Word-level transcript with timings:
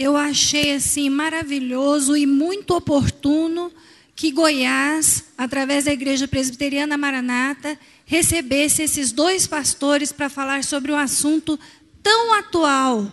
eu 0.00 0.16
achei 0.16 0.72
assim 0.72 1.10
maravilhoso 1.10 2.16
e 2.16 2.24
muito 2.24 2.74
oportuno 2.74 3.70
que 4.16 4.30
Goiás, 4.30 5.24
através 5.36 5.84
da 5.84 5.92
Igreja 5.92 6.26
Presbiteriana 6.26 6.96
Maranata, 6.96 7.78
recebesse 8.06 8.80
esses 8.80 9.12
dois 9.12 9.46
pastores 9.46 10.10
para 10.10 10.30
falar 10.30 10.64
sobre 10.64 10.90
um 10.90 10.96
assunto 10.96 11.60
tão 12.02 12.32
atual, 12.32 13.12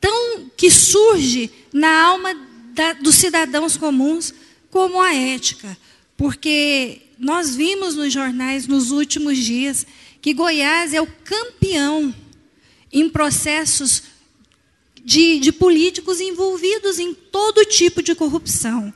tão 0.00 0.50
que 0.56 0.68
surge 0.68 1.48
na 1.72 2.02
alma 2.02 2.34
da, 2.74 2.92
dos 2.94 3.14
cidadãos 3.14 3.76
comuns, 3.76 4.34
como 4.68 5.00
a 5.00 5.14
ética. 5.14 5.78
Porque 6.16 7.02
nós 7.20 7.54
vimos 7.54 7.94
nos 7.94 8.12
jornais 8.12 8.66
nos 8.66 8.90
últimos 8.90 9.38
dias 9.38 9.86
que 10.20 10.34
Goiás 10.34 10.92
é 10.92 11.00
o 11.00 11.06
campeão 11.06 12.12
em 12.92 13.08
processos 13.08 14.02
de, 15.04 15.38
de 15.38 15.52
políticos 15.52 16.20
envolvidos 16.20 16.98
em 16.98 17.14
todo 17.14 17.64
tipo 17.64 18.02
de 18.02 18.14
corrupção. 18.14 18.92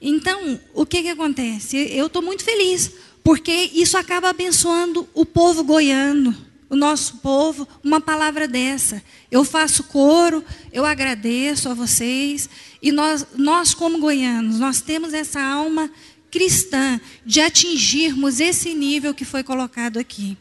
Então, 0.00 0.60
o 0.74 0.84
que, 0.84 1.02
que 1.02 1.08
acontece? 1.08 1.76
Eu 1.76 2.06
estou 2.06 2.20
muito 2.20 2.44
feliz, 2.44 2.90
porque 3.22 3.70
isso 3.72 3.96
acaba 3.96 4.28
abençoando 4.28 5.08
o 5.14 5.24
povo 5.24 5.64
goiano, 5.64 6.36
o 6.68 6.76
nosso 6.76 7.18
povo, 7.18 7.66
uma 7.82 8.00
palavra 8.00 8.46
dessa. 8.46 9.02
Eu 9.30 9.44
faço 9.44 9.84
coro, 9.84 10.44
eu 10.72 10.84
agradeço 10.84 11.68
a 11.68 11.74
vocês, 11.74 12.48
e 12.82 12.92
nós, 12.92 13.26
nós 13.36 13.72
como 13.72 13.98
goianos, 13.98 14.58
nós 14.58 14.80
temos 14.80 15.14
essa 15.14 15.40
alma 15.40 15.90
cristã 16.30 17.00
de 17.24 17.40
atingirmos 17.40 18.40
esse 18.40 18.74
nível 18.74 19.14
que 19.14 19.24
foi 19.24 19.42
colocado 19.42 19.98
aqui. 19.98 20.36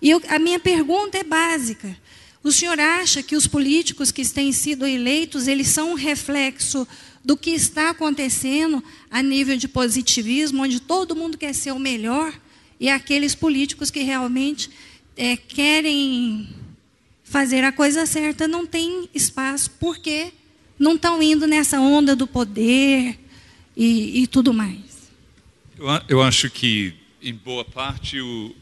E 0.00 0.10
eu, 0.10 0.22
a 0.28 0.38
minha 0.38 0.60
pergunta 0.60 1.18
é 1.18 1.24
básica. 1.24 1.96
O 2.42 2.50
senhor 2.50 2.80
acha 2.80 3.22
que 3.22 3.36
os 3.36 3.46
políticos 3.46 4.10
que 4.10 4.26
têm 4.26 4.50
sido 4.50 4.86
eleitos, 4.86 5.46
eles 5.46 5.68
são 5.68 5.92
um 5.92 5.94
reflexo 5.94 6.88
do 7.22 7.36
que 7.36 7.50
está 7.50 7.90
acontecendo 7.90 8.82
a 9.10 9.22
nível 9.22 9.56
de 9.56 9.68
positivismo, 9.68 10.62
onde 10.62 10.80
todo 10.80 11.14
mundo 11.14 11.36
quer 11.36 11.54
ser 11.54 11.72
o 11.72 11.78
melhor, 11.78 12.32
e 12.78 12.88
aqueles 12.88 13.34
políticos 13.34 13.90
que 13.90 14.00
realmente 14.00 14.70
é, 15.16 15.36
querem 15.36 16.48
fazer 17.22 17.62
a 17.62 17.70
coisa 17.70 18.06
certa 18.06 18.48
não 18.48 18.66
têm 18.66 19.08
espaço, 19.14 19.70
porque 19.78 20.32
não 20.78 20.94
estão 20.94 21.22
indo 21.22 21.46
nessa 21.46 21.78
onda 21.78 22.16
do 22.16 22.26
poder 22.26 23.18
e, 23.76 24.22
e 24.22 24.26
tudo 24.26 24.54
mais. 24.54 25.12
Eu, 25.78 25.86
eu 26.08 26.22
acho 26.22 26.48
que, 26.48 26.94
em 27.22 27.34
boa 27.34 27.66
parte, 27.66 28.18
o, 28.18 28.54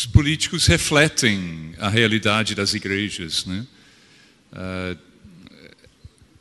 os 0.00 0.06
políticos 0.06 0.66
refletem 0.66 1.74
a 1.78 1.90
realidade 1.90 2.54
das 2.54 2.72
igrejas. 2.72 3.44
Né? 3.44 3.66
Uh, 4.50 4.98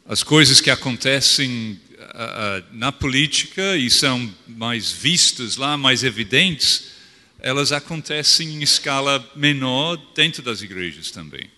as 0.07 0.23
coisas 0.23 0.61
que 0.61 0.69
acontecem 0.69 1.77
uh, 1.99 2.63
na 2.71 2.93
política 2.93 3.75
e 3.75 3.89
são 3.89 4.33
mais 4.47 4.93
vistas 4.93 5.57
lá, 5.57 5.75
mais 5.75 6.05
evidentes, 6.05 6.91
elas 7.37 7.73
acontecem 7.73 8.47
em 8.47 8.63
escala 8.63 9.30
menor 9.35 9.97
dentro 10.15 10.41
das 10.41 10.61
igrejas 10.61 11.11
também. 11.11 11.49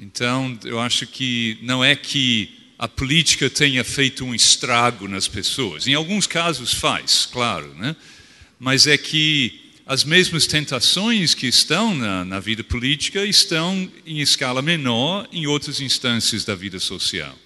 Então, 0.00 0.58
eu 0.64 0.80
acho 0.80 1.06
que 1.06 1.58
não 1.62 1.84
é 1.84 1.94
que 1.94 2.72
a 2.76 2.88
política 2.88 3.48
tenha 3.48 3.84
feito 3.84 4.24
um 4.24 4.34
estrago 4.34 5.06
nas 5.06 5.28
pessoas. 5.28 5.86
Em 5.86 5.94
alguns 5.94 6.26
casos 6.26 6.74
faz, 6.74 7.24
claro, 7.24 7.72
né? 7.76 7.94
mas 8.58 8.88
é 8.88 8.98
que 8.98 9.59
as 9.90 10.04
mesmas 10.04 10.46
tentações 10.46 11.34
que 11.34 11.48
estão 11.48 11.92
na, 11.96 12.24
na, 12.24 12.38
vida 12.38 12.62
política 12.62 13.26
estão 13.26 13.90
em 14.06 14.20
escala 14.20 14.62
menor 14.62 15.26
em 15.32 15.48
outras 15.48 15.80
instâncias 15.80 16.44
da 16.44 16.54
vida 16.54 16.78
social. 16.78 17.36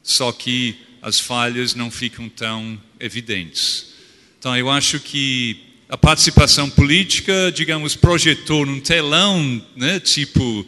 Só 0.00 0.30
que 0.30 0.76
as 1.02 1.18
falhas 1.18 1.74
não 1.74 1.90
ficam 1.90 2.28
tão 2.28 2.80
evidentes. 3.00 3.86
Então, 4.38 4.56
eu 4.56 4.70
acho 4.70 5.00
que 5.00 5.64
a 5.88 5.98
participação 5.98 6.70
política, 6.70 7.50
digamos, 7.52 7.96
projetou 7.96 8.64
num 8.64 8.78
telão, 8.78 9.60
né, 9.74 9.98
tipo 9.98 10.64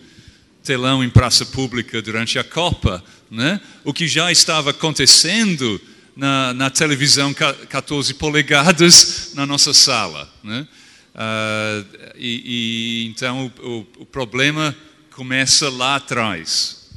telão 0.64 1.04
em 1.04 1.08
praça 1.08 1.46
pública 1.46 2.02
durante 2.02 2.36
a 2.36 2.42
Copa, 2.42 3.00
né, 3.30 3.60
o 3.84 3.94
que 3.94 4.08
já 4.08 4.32
estava 4.32 4.70
acontecendo 4.70 5.80
na, 6.16 6.52
na 6.52 6.68
televisão 6.68 7.32
14 7.32 8.12
polegadas 8.14 9.30
na 9.34 9.46
nossa 9.46 9.72
sala. 9.72 10.28
Né? 10.42 10.66
Uh, 11.14 11.84
e, 12.16 13.04
e, 13.04 13.06
então 13.08 13.52
o, 13.62 13.86
o, 13.98 14.06
problema 14.06 14.74
começa 15.14 15.68
lá 15.68 15.96
atrás. 15.96 16.88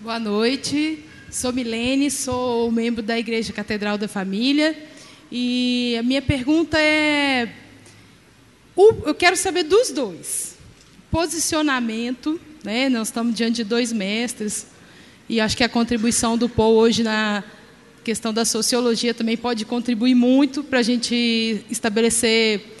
Boa 0.00 0.18
noite, 0.18 1.04
sou 1.30 1.52
Milene, 1.52 2.10
sou 2.10 2.72
membro 2.72 3.00
da 3.00 3.16
Igreja 3.16 3.52
Catedral 3.52 3.96
da 3.96 4.08
Família 4.08 4.76
e 5.30 5.96
a 5.96 6.02
minha 6.02 6.20
pergunta 6.20 6.80
é: 6.80 7.48
eu 8.76 9.14
quero 9.14 9.36
saber 9.36 9.62
dos 9.62 9.90
dois. 9.90 10.56
Posicionamento, 11.12 12.40
né? 12.64 12.88
nós 12.88 13.06
estamos 13.06 13.36
diante 13.36 13.56
de 13.56 13.64
dois 13.64 13.92
mestres 13.92 14.66
e 15.28 15.40
acho 15.40 15.56
que 15.56 15.62
a 15.62 15.68
contribuição 15.68 16.36
do 16.36 16.48
Paul 16.48 16.74
hoje 16.74 17.04
na 17.04 17.44
questão 18.02 18.32
da 18.32 18.44
sociologia 18.44 19.14
também 19.14 19.36
pode 19.36 19.64
contribuir 19.64 20.14
muito 20.14 20.64
para 20.64 20.80
a 20.80 20.82
gente 20.82 21.64
estabelecer 21.70 22.76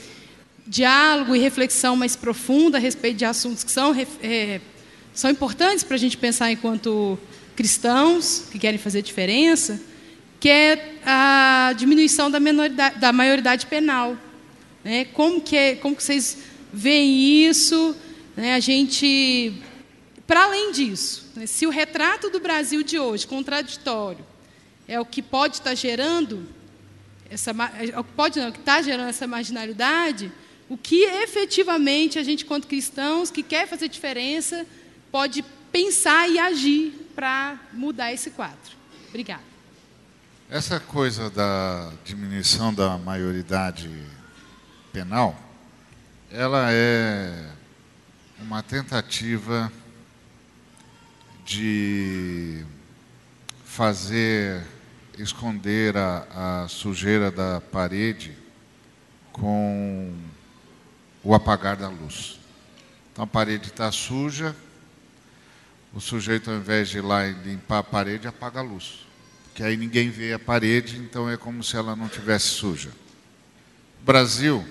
diálogo 0.66 1.34
e 1.34 1.38
reflexão 1.38 1.96
mais 1.96 2.16
profunda 2.16 2.78
a 2.78 2.80
respeito 2.80 3.18
de 3.18 3.24
assuntos 3.24 3.64
que 3.64 3.70
são, 3.70 3.94
é, 4.22 4.60
são 5.14 5.30
importantes 5.30 5.84
para 5.84 5.94
a 5.94 5.98
gente 5.98 6.16
pensar 6.16 6.50
enquanto 6.50 7.18
cristãos 7.54 8.44
que 8.50 8.58
querem 8.58 8.78
fazer 8.78 9.02
diferença, 9.02 9.80
que 10.40 10.48
é 10.48 10.96
a 11.04 11.72
diminuição 11.76 12.30
da, 12.30 12.38
da 12.90 13.12
maioridade 13.12 13.66
penal. 13.66 14.16
Né? 14.82 15.04
Como, 15.06 15.40
que 15.40 15.56
é, 15.56 15.76
como 15.76 15.94
que 15.94 16.02
vocês 16.02 16.38
veem 16.72 17.46
isso? 17.48 17.94
Né? 18.36 18.54
A 18.54 18.60
gente, 18.60 19.52
para 20.26 20.44
além 20.44 20.72
disso, 20.72 21.30
né? 21.36 21.46
se 21.46 21.66
o 21.66 21.70
retrato 21.70 22.28
do 22.30 22.40
Brasil 22.40 22.82
de 22.82 22.98
hoje, 22.98 23.26
contraditório, 23.26 24.31
é 24.92 25.00
o 25.00 25.06
que 25.06 25.22
pode 25.22 25.56
estar 25.56 25.74
gerando 25.74 26.46
essa 27.32 27.50
é 27.50 28.02
que 28.02 28.12
pode 28.14 28.38
não, 28.38 28.52
que 28.52 28.58
está 28.58 28.82
gerando 28.82 29.08
essa 29.08 29.26
marginalidade, 29.26 30.30
o 30.68 30.76
que 30.76 31.02
efetivamente 31.04 32.18
a 32.18 32.22
gente, 32.22 32.44
quanto 32.44 32.68
cristãos, 32.68 33.30
que 33.30 33.42
quer 33.42 33.66
fazer 33.66 33.88
diferença, 33.88 34.66
pode 35.10 35.42
pensar 35.72 36.28
e 36.28 36.38
agir 36.38 37.08
para 37.14 37.58
mudar 37.72 38.12
esse 38.12 38.32
quadro. 38.32 38.76
Obrigada. 39.08 39.42
Essa 40.50 40.78
coisa 40.78 41.30
da 41.30 41.90
diminuição 42.04 42.74
da 42.74 42.98
maioridade 42.98 43.90
penal, 44.92 45.34
ela 46.30 46.70
é 46.70 47.48
uma 48.38 48.62
tentativa 48.62 49.72
de 51.46 52.62
fazer 53.64 54.62
esconder 55.18 55.96
a, 55.96 56.62
a 56.64 56.68
sujeira 56.68 57.30
da 57.30 57.60
parede 57.60 58.36
com 59.32 60.14
o 61.22 61.34
apagar 61.34 61.76
da 61.76 61.88
luz. 61.88 62.38
Então 63.12 63.24
a 63.24 63.26
parede 63.26 63.68
está 63.68 63.90
suja, 63.92 64.56
o 65.92 66.00
sujeito 66.00 66.50
ao 66.50 66.56
invés 66.56 66.88
de 66.88 66.98
ir 66.98 67.02
lá 67.02 67.26
e 67.26 67.32
limpar 67.32 67.78
a 67.78 67.84
parede, 67.84 68.26
apaga 68.26 68.60
a 68.60 68.62
luz. 68.62 69.06
Que 69.54 69.62
aí 69.62 69.76
ninguém 69.76 70.10
vê 70.10 70.32
a 70.32 70.38
parede, 70.38 70.96
então 70.96 71.28
é 71.28 71.36
como 71.36 71.62
se 71.62 71.76
ela 71.76 71.94
não 71.94 72.08
tivesse 72.08 72.46
suja. 72.46 72.90
O 74.00 74.04
Brasil 74.04 74.66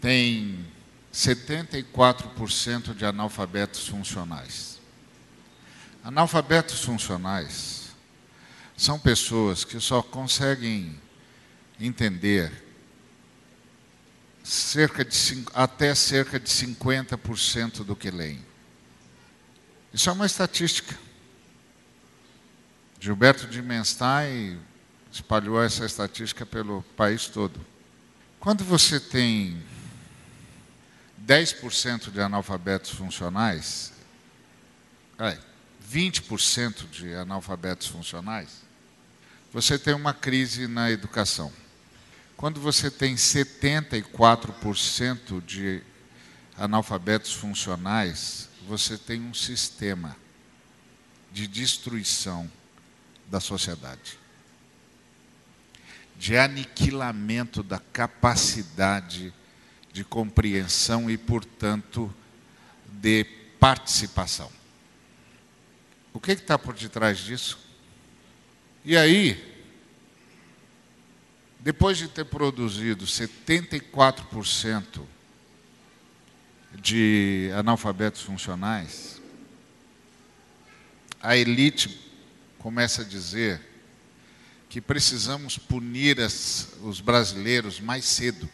tem 0.00 0.66
74% 1.12 2.94
de 2.94 3.04
analfabetos 3.04 3.86
funcionais. 3.86 4.80
Analfabetos 6.02 6.82
funcionais 6.82 7.79
são 8.80 8.98
pessoas 8.98 9.62
que 9.62 9.78
só 9.78 10.02
conseguem 10.02 10.98
entender 11.78 12.50
cerca 14.42 15.04
de, 15.04 15.44
até 15.52 15.94
cerca 15.94 16.40
de 16.40 16.48
50% 16.48 17.84
do 17.84 17.94
que 17.94 18.10
leem. 18.10 18.42
Isso 19.92 20.08
é 20.08 20.12
uma 20.14 20.24
estatística. 20.24 20.98
Gilberto 22.98 23.46
de 23.48 23.60
Menstein 23.60 24.58
espalhou 25.12 25.62
essa 25.62 25.84
estatística 25.84 26.46
pelo 26.46 26.80
país 26.96 27.26
todo. 27.26 27.60
Quando 28.38 28.64
você 28.64 28.98
tem 28.98 29.62
10% 31.26 32.10
de 32.10 32.20
analfabetos 32.22 32.92
funcionais, 32.92 33.92
20% 35.86 36.88
de 36.88 37.14
analfabetos 37.14 37.86
funcionais, 37.86 38.69
você 39.52 39.78
tem 39.78 39.94
uma 39.94 40.14
crise 40.14 40.68
na 40.68 40.90
educação. 40.90 41.52
Quando 42.36 42.60
você 42.60 42.90
tem 42.90 43.14
74% 43.16 45.44
de 45.44 45.82
analfabetos 46.56 47.32
funcionais, 47.32 48.48
você 48.66 48.96
tem 48.96 49.20
um 49.20 49.34
sistema 49.34 50.16
de 51.32 51.46
destruição 51.46 52.50
da 53.28 53.38
sociedade, 53.40 54.18
de 56.16 56.36
aniquilamento 56.36 57.62
da 57.62 57.78
capacidade 57.78 59.32
de 59.92 60.02
compreensão 60.04 61.10
e, 61.10 61.18
portanto, 61.18 62.14
de 62.86 63.24
participação. 63.58 64.50
O 66.12 66.20
que 66.20 66.32
está 66.32 66.58
por 66.58 66.74
detrás 66.74 67.18
disso? 67.18 67.69
E 68.84 68.96
aí, 68.96 69.50
depois 71.58 71.98
de 71.98 72.08
ter 72.08 72.24
produzido 72.24 73.04
74% 73.04 75.02
de 76.74 77.50
analfabetos 77.54 78.22
funcionais, 78.22 79.20
a 81.22 81.36
elite 81.36 82.00
começa 82.58 83.02
a 83.02 83.04
dizer 83.04 83.60
que 84.70 84.80
precisamos 84.80 85.58
punir 85.58 86.18
as, 86.18 86.68
os 86.82 87.00
brasileiros 87.00 87.80
mais 87.80 88.06
cedo. 88.06 88.48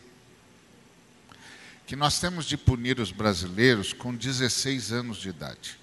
Que 1.86 1.94
nós 1.94 2.18
temos 2.18 2.46
de 2.46 2.56
punir 2.56 2.98
os 2.98 3.12
brasileiros 3.12 3.92
com 3.92 4.12
16 4.12 4.90
anos 4.90 5.18
de 5.18 5.28
idade. 5.28 5.78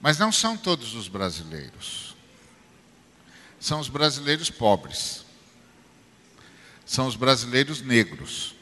Mas 0.00 0.18
não 0.18 0.32
são 0.32 0.56
todos 0.56 0.94
os 0.94 1.08
brasileiros. 1.08 2.16
São 3.60 3.78
os 3.78 3.88
brasileiros 3.88 4.48
pobres. 4.48 5.26
São 6.86 7.06
os 7.06 7.14
brasileiros 7.14 7.82
negros. 7.82 8.54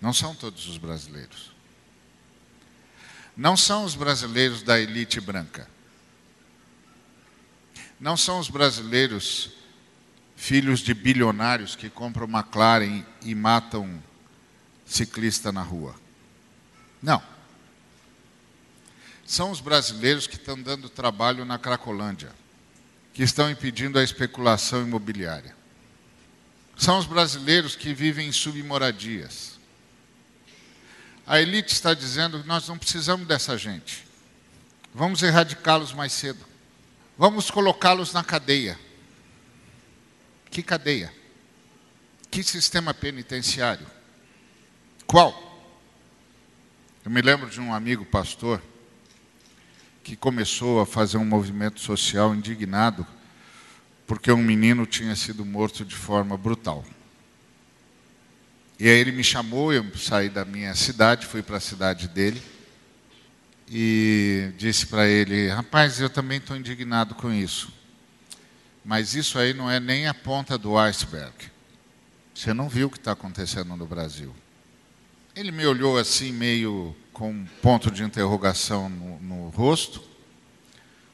Não 0.00 0.12
são 0.12 0.34
todos 0.34 0.68
os 0.68 0.76
brasileiros. 0.76 1.50
Não 3.34 3.56
são 3.56 3.84
os 3.84 3.94
brasileiros 3.94 4.62
da 4.62 4.78
elite 4.78 5.18
branca. 5.18 5.66
Não 7.98 8.16
são 8.16 8.38
os 8.38 8.50
brasileiros 8.50 9.50
filhos 10.36 10.80
de 10.80 10.92
bilionários 10.92 11.74
que 11.74 11.88
compram 11.88 12.28
McLaren 12.28 13.02
e 13.22 13.34
matam 13.34 14.02
ciclista 14.84 15.50
na 15.50 15.62
rua. 15.62 15.94
Não 17.02 17.35
são 19.26 19.50
os 19.50 19.60
brasileiros 19.60 20.26
que 20.26 20.36
estão 20.36 20.60
dando 20.60 20.88
trabalho 20.88 21.44
na 21.44 21.58
Cracolândia, 21.58 22.32
que 23.12 23.24
estão 23.24 23.50
impedindo 23.50 23.98
a 23.98 24.04
especulação 24.04 24.82
imobiliária. 24.82 25.56
São 26.76 26.98
os 26.98 27.06
brasileiros 27.06 27.74
que 27.74 27.92
vivem 27.92 28.28
em 28.28 28.32
submoradias. 28.32 29.58
A 31.26 31.40
elite 31.40 31.72
está 31.72 31.92
dizendo 31.92 32.40
que 32.40 32.46
nós 32.46 32.68
não 32.68 32.78
precisamos 32.78 33.26
dessa 33.26 33.58
gente. 33.58 34.06
Vamos 34.94 35.22
erradicá-los 35.22 35.92
mais 35.92 36.12
cedo. 36.12 36.44
Vamos 37.18 37.50
colocá-los 37.50 38.12
na 38.12 38.22
cadeia. 38.22 38.78
Que 40.50 40.62
cadeia? 40.62 41.12
Que 42.30 42.44
sistema 42.44 42.94
penitenciário? 42.94 43.86
Qual? 45.06 45.44
Eu 47.04 47.10
me 47.10 47.20
lembro 47.22 47.50
de 47.50 47.60
um 47.60 47.74
amigo 47.74 48.04
pastor 48.04 48.62
que 50.06 50.14
começou 50.14 50.80
a 50.80 50.86
fazer 50.86 51.16
um 51.18 51.24
movimento 51.24 51.80
social 51.80 52.32
indignado 52.32 53.04
porque 54.06 54.30
um 54.30 54.40
menino 54.40 54.86
tinha 54.86 55.16
sido 55.16 55.44
morto 55.44 55.84
de 55.84 55.96
forma 55.96 56.36
brutal. 56.36 56.84
E 58.78 58.88
aí 58.88 58.96
ele 59.00 59.10
me 59.10 59.24
chamou, 59.24 59.72
eu 59.72 59.84
saí 59.96 60.28
da 60.28 60.44
minha 60.44 60.72
cidade, 60.76 61.26
fui 61.26 61.42
para 61.42 61.56
a 61.56 61.60
cidade 61.60 62.06
dele 62.06 62.40
e 63.68 64.52
disse 64.56 64.86
para 64.86 65.08
ele: 65.08 65.48
Rapaz, 65.48 66.00
eu 66.00 66.08
também 66.08 66.38
estou 66.38 66.56
indignado 66.56 67.16
com 67.16 67.32
isso. 67.32 67.72
Mas 68.84 69.16
isso 69.16 69.40
aí 69.40 69.52
não 69.52 69.68
é 69.68 69.80
nem 69.80 70.06
a 70.06 70.14
ponta 70.14 70.56
do 70.56 70.78
iceberg. 70.78 71.34
Você 72.32 72.54
não 72.54 72.68
viu 72.68 72.86
o 72.86 72.90
que 72.90 72.98
está 72.98 73.10
acontecendo 73.10 73.74
no 73.76 73.86
Brasil. 73.86 74.32
Ele 75.34 75.50
me 75.50 75.66
olhou 75.66 75.98
assim, 75.98 76.30
meio 76.30 76.94
com 77.16 77.30
um 77.30 77.46
ponto 77.62 77.90
de 77.90 78.02
interrogação 78.02 78.90
no, 78.90 79.18
no 79.20 79.48
rosto. 79.48 80.02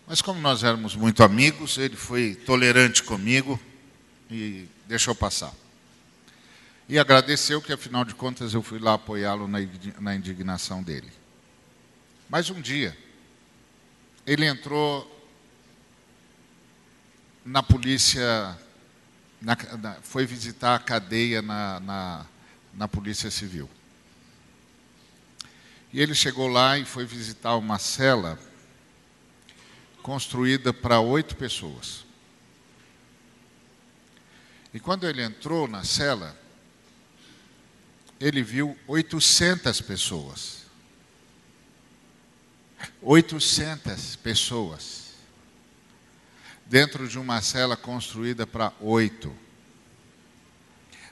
Mas 0.04 0.20
como 0.20 0.40
nós 0.40 0.64
éramos 0.64 0.96
muito 0.96 1.22
amigos, 1.22 1.78
ele 1.78 1.94
foi 1.94 2.34
tolerante 2.34 3.04
comigo 3.04 3.58
e 4.28 4.66
deixou 4.88 5.14
passar. 5.14 5.54
E 6.88 6.98
agradeceu 6.98 7.62
que, 7.62 7.72
afinal 7.72 8.04
de 8.04 8.16
contas, 8.16 8.52
eu 8.52 8.64
fui 8.64 8.80
lá 8.80 8.94
apoiá-lo 8.94 9.46
na 9.46 10.16
indignação 10.16 10.82
dele. 10.82 11.08
Mas 12.28 12.50
um 12.50 12.60
dia, 12.60 12.98
ele 14.26 14.44
entrou 14.44 15.08
na 17.44 17.62
polícia, 17.62 18.58
na, 19.40 19.56
na, 19.80 19.94
foi 20.02 20.26
visitar 20.26 20.74
a 20.74 20.80
cadeia 20.80 21.40
na, 21.40 21.78
na, 21.78 22.26
na 22.74 22.88
Polícia 22.88 23.30
Civil. 23.30 23.70
E 25.92 26.00
ele 26.00 26.14
chegou 26.14 26.48
lá 26.48 26.78
e 26.78 26.84
foi 26.84 27.04
visitar 27.04 27.56
uma 27.56 27.78
cela 27.78 28.38
construída 30.02 30.72
para 30.72 31.00
oito 31.00 31.36
pessoas. 31.36 32.04
E 34.72 34.80
quando 34.80 35.06
ele 35.06 35.22
entrou 35.22 35.68
na 35.68 35.84
cela, 35.84 36.36
ele 38.18 38.42
viu 38.42 38.76
800 38.86 39.80
pessoas. 39.82 40.62
800 43.02 44.16
pessoas. 44.16 45.12
Dentro 46.64 47.06
de 47.06 47.18
uma 47.18 47.42
cela 47.42 47.76
construída 47.76 48.46
para 48.46 48.72
oito. 48.80 49.36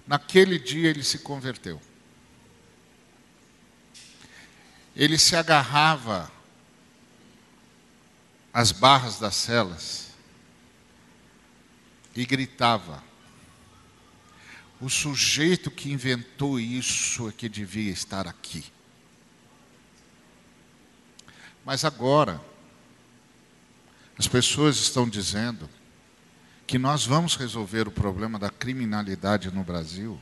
Naquele 0.06 0.58
dia 0.58 0.88
ele 0.88 1.04
se 1.04 1.18
converteu. 1.18 1.80
Ele 4.94 5.18
se 5.18 5.36
agarrava 5.36 6.30
às 8.52 8.72
barras 8.72 9.18
das 9.18 9.34
celas 9.36 10.10
e 12.14 12.24
gritava: 12.24 13.02
O 14.80 14.88
sujeito 14.88 15.70
que 15.70 15.92
inventou 15.92 16.58
isso 16.58 17.28
é 17.28 17.32
que 17.32 17.48
devia 17.48 17.92
estar 17.92 18.26
aqui. 18.26 18.64
Mas 21.64 21.84
agora, 21.84 22.40
as 24.18 24.26
pessoas 24.26 24.76
estão 24.76 25.08
dizendo 25.08 25.68
que 26.66 26.78
nós 26.78 27.04
vamos 27.04 27.36
resolver 27.36 27.88
o 27.88 27.92
problema 27.92 28.38
da 28.38 28.50
criminalidade 28.50 29.50
no 29.50 29.62
Brasil 29.62 30.20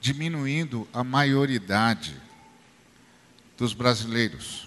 diminuindo 0.00 0.88
a 0.92 1.04
maioridade 1.04 2.20
dos 3.60 3.74
brasileiros. 3.74 4.66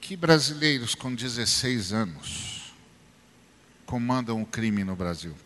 Que 0.00 0.16
brasileiros 0.16 0.94
com 0.94 1.12
16 1.12 1.92
anos 1.92 2.72
comandam 3.84 4.40
o 4.40 4.46
crime 4.46 4.84
no 4.84 4.94
Brasil? 4.94 5.36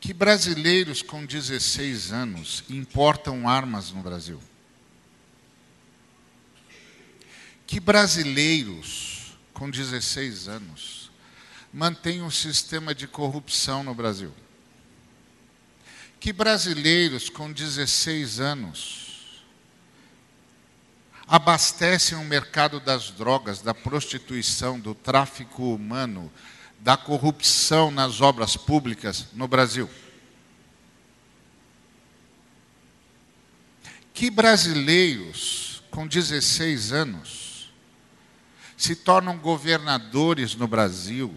Que 0.00 0.14
brasileiros 0.14 1.02
com 1.02 1.26
16 1.26 2.10
anos 2.10 2.64
importam 2.70 3.46
armas 3.46 3.92
no 3.92 4.00
Brasil? 4.00 4.40
Que 7.66 7.78
brasileiros 7.78 9.36
com 9.52 9.68
16 9.68 10.48
anos 10.48 11.10
mantêm 11.70 12.22
um 12.22 12.30
sistema 12.30 12.94
de 12.94 13.06
corrupção 13.06 13.84
no 13.84 13.94
Brasil? 13.94 14.32
Que 16.20 16.34
brasileiros 16.34 17.30
com 17.30 17.50
16 17.50 18.40
anos 18.40 19.42
abastecem 21.26 22.18
o 22.18 22.24
mercado 22.24 22.78
das 22.78 23.10
drogas, 23.10 23.62
da 23.62 23.72
prostituição, 23.72 24.78
do 24.78 24.94
tráfico 24.94 25.74
humano, 25.74 26.30
da 26.80 26.94
corrupção 26.94 27.90
nas 27.90 28.20
obras 28.20 28.54
públicas 28.54 29.28
no 29.32 29.48
Brasil? 29.48 29.88
Que 34.12 34.30
brasileiros 34.30 35.82
com 35.90 36.06
16 36.06 36.92
anos 36.92 37.72
se 38.76 38.94
tornam 38.94 39.38
governadores 39.38 40.54
no 40.54 40.68
Brasil? 40.68 41.34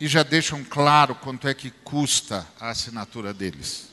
E 0.00 0.08
já 0.08 0.22
deixam 0.22 0.64
claro 0.64 1.14
quanto 1.14 1.46
é 1.46 1.52
que 1.52 1.70
custa 1.70 2.48
a 2.58 2.70
assinatura 2.70 3.34
deles. 3.34 3.90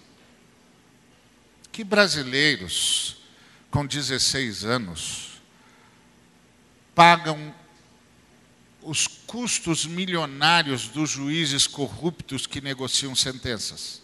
Que 1.69 1.83
brasileiros 1.83 3.17
com 3.69 3.85
16 3.85 4.63
anos 4.63 5.41
pagam 6.95 7.53
os 8.81 9.05
custos 9.05 9.85
milionários 9.85 10.87
dos 10.87 11.09
juízes 11.09 11.67
corruptos 11.67 12.47
que 12.47 12.61
negociam 12.61 13.13
sentenças? 13.13 14.01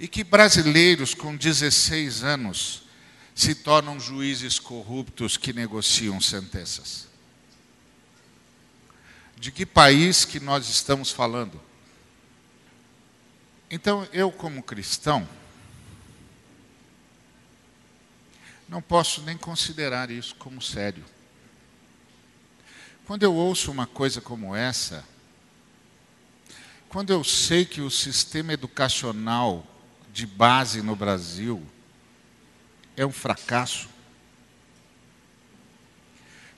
E 0.00 0.08
que 0.08 0.24
brasileiros 0.24 1.14
com 1.14 1.36
16 1.36 2.24
anos 2.24 2.84
se 3.34 3.54
tornam 3.54 4.00
juízes 4.00 4.58
corruptos 4.58 5.36
que 5.36 5.52
negociam 5.52 6.18
sentenças? 6.22 7.13
De 9.36 9.50
que 9.52 9.66
país 9.66 10.24
que 10.24 10.40
nós 10.40 10.68
estamos 10.68 11.10
falando? 11.10 11.60
Então, 13.70 14.06
eu 14.12 14.30
como 14.30 14.62
cristão, 14.62 15.28
não 18.68 18.80
posso 18.80 19.22
nem 19.22 19.36
considerar 19.36 20.10
isso 20.10 20.34
como 20.36 20.60
sério. 20.60 21.04
Quando 23.04 23.22
eu 23.22 23.34
ouço 23.34 23.70
uma 23.70 23.86
coisa 23.86 24.20
como 24.20 24.56
essa, 24.56 25.04
quando 26.88 27.12
eu 27.12 27.22
sei 27.24 27.64
que 27.64 27.80
o 27.80 27.90
sistema 27.90 28.52
educacional 28.52 29.66
de 30.12 30.26
base 30.26 30.80
no 30.80 30.94
Brasil 30.94 31.60
é 32.96 33.04
um 33.04 33.12
fracasso, 33.12 33.88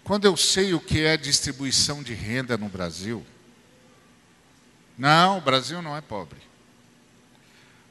quando 0.07 0.25
eu 0.25 0.37
sei 0.37 0.73
o 0.73 0.79
que 0.79 1.05
é 1.05 1.17
distribuição 1.17 2.01
de 2.01 2.15
renda 2.15 2.57
no 2.57 2.69
Brasil, 2.69 3.27
não, 4.97 5.39
o 5.39 5.41
Brasil 5.41 5.83
não 5.83 5.97
é 5.97 6.01
pobre. 6.01 6.39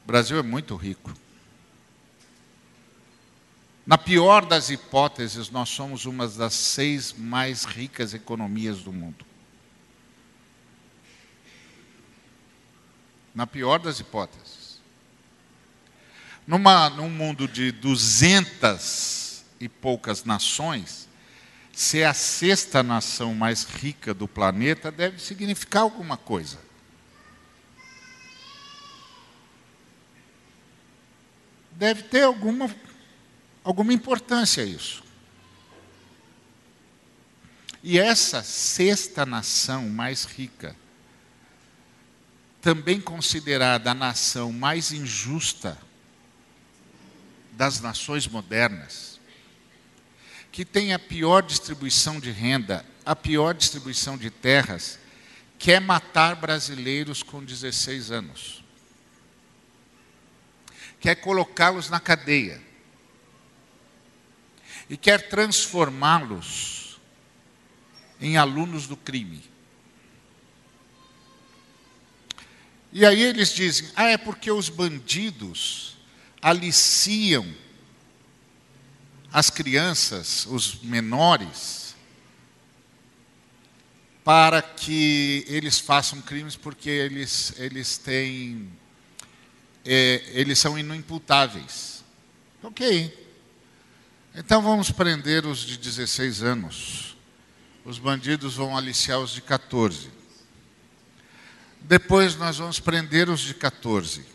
O 0.02 0.06
Brasil 0.06 0.38
é 0.38 0.42
muito 0.42 0.74
rico. 0.76 1.12
Na 3.86 3.98
pior 3.98 4.46
das 4.46 4.70
hipóteses, 4.70 5.50
nós 5.50 5.68
somos 5.68 6.06
uma 6.06 6.26
das 6.26 6.54
seis 6.54 7.12
mais 7.12 7.66
ricas 7.66 8.14
economias 8.14 8.78
do 8.78 8.94
mundo. 8.94 9.26
Na 13.34 13.46
pior 13.46 13.78
das 13.78 14.00
hipóteses. 14.00 14.80
Numa, 16.46 16.88
num 16.88 17.10
mundo 17.10 17.46
de 17.46 17.70
duzentas 17.70 19.44
e 19.60 19.68
poucas 19.68 20.24
nações, 20.24 21.05
ser 21.76 22.04
a 22.04 22.14
sexta 22.14 22.82
nação 22.82 23.34
mais 23.34 23.64
rica 23.64 24.14
do 24.14 24.26
planeta 24.26 24.90
deve 24.90 25.20
significar 25.20 25.82
alguma 25.82 26.16
coisa. 26.16 26.58
Deve 31.72 32.04
ter 32.04 32.22
alguma 32.22 32.74
alguma 33.62 33.92
importância 33.92 34.64
isso. 34.64 35.04
E 37.82 37.98
essa 37.98 38.42
sexta 38.42 39.26
nação 39.26 39.90
mais 39.90 40.24
rica, 40.24 40.74
também 42.62 43.02
considerada 43.02 43.90
a 43.90 43.94
nação 43.94 44.50
mais 44.50 44.92
injusta 44.92 45.76
das 47.52 47.80
nações 47.82 48.26
modernas, 48.26 49.15
que 50.56 50.64
tem 50.64 50.94
a 50.94 50.98
pior 50.98 51.42
distribuição 51.42 52.18
de 52.18 52.30
renda, 52.30 52.82
a 53.04 53.14
pior 53.14 53.52
distribuição 53.52 54.16
de 54.16 54.30
terras, 54.30 54.98
quer 55.58 55.82
matar 55.82 56.34
brasileiros 56.34 57.22
com 57.22 57.44
16 57.44 58.10
anos. 58.10 58.64
Quer 60.98 61.16
colocá-los 61.16 61.90
na 61.90 62.00
cadeia 62.00 62.58
e 64.88 64.96
quer 64.96 65.28
transformá-los 65.28 66.98
em 68.18 68.38
alunos 68.38 68.86
do 68.86 68.96
crime. 68.96 69.44
E 72.90 73.04
aí 73.04 73.20
eles 73.20 73.52
dizem: 73.52 73.90
ah, 73.94 74.08
é 74.08 74.16
porque 74.16 74.50
os 74.50 74.70
bandidos 74.70 75.98
aliciam 76.40 77.46
as 79.32 79.50
crianças, 79.50 80.46
os 80.46 80.80
menores, 80.82 81.94
para 84.24 84.60
que 84.60 85.44
eles 85.46 85.78
façam 85.78 86.20
crimes 86.20 86.56
porque 86.56 86.90
eles, 86.90 87.52
eles 87.58 87.96
têm. 87.96 88.68
É, 89.84 90.22
eles 90.32 90.58
são 90.58 90.76
inimputáveis. 90.76 92.04
Ok. 92.62 93.26
Então 94.34 94.60
vamos 94.60 94.90
prender 94.90 95.46
os 95.46 95.60
de 95.60 95.76
16 95.76 96.42
anos. 96.42 97.16
Os 97.84 98.00
bandidos 98.00 98.56
vão 98.56 98.76
aliciar 98.76 99.20
os 99.20 99.30
de 99.30 99.40
14. 99.40 100.10
Depois 101.80 102.34
nós 102.34 102.58
vamos 102.58 102.80
prender 102.80 103.28
os 103.28 103.38
de 103.40 103.54
14. 103.54 104.26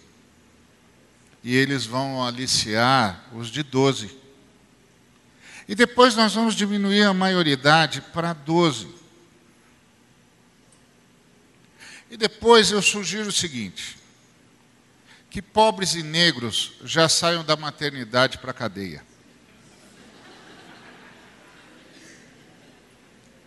E 1.43 1.53
eles 1.53 1.85
vão 1.85 2.23
aliciar 2.23 3.27
os 3.33 3.49
de 3.49 3.61
12. 3.61 4.20
E 5.71 5.75
depois 5.75 6.17
nós 6.17 6.33
vamos 6.33 6.53
diminuir 6.53 7.03
a 7.03 7.13
maioridade 7.13 8.01
para 8.01 8.33
12. 8.33 8.93
E 12.09 12.17
depois 12.17 12.71
eu 12.71 12.81
sugiro 12.81 13.29
o 13.29 13.31
seguinte: 13.31 13.97
que 15.29 15.41
pobres 15.41 15.95
e 15.95 16.03
negros 16.03 16.73
já 16.83 17.07
saiam 17.07 17.41
da 17.41 17.55
maternidade 17.55 18.37
para 18.37 18.51
a 18.51 18.53
cadeia. 18.53 19.01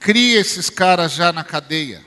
Cria 0.00 0.40
esses 0.40 0.70
caras 0.70 1.12
já 1.12 1.30
na 1.30 1.44
cadeia. 1.44 2.02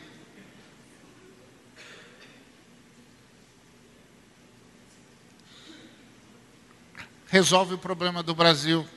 Resolve 7.27 7.75
o 7.75 7.77
problema 7.77 8.23
do 8.23 8.33
Brasil. 8.33 8.96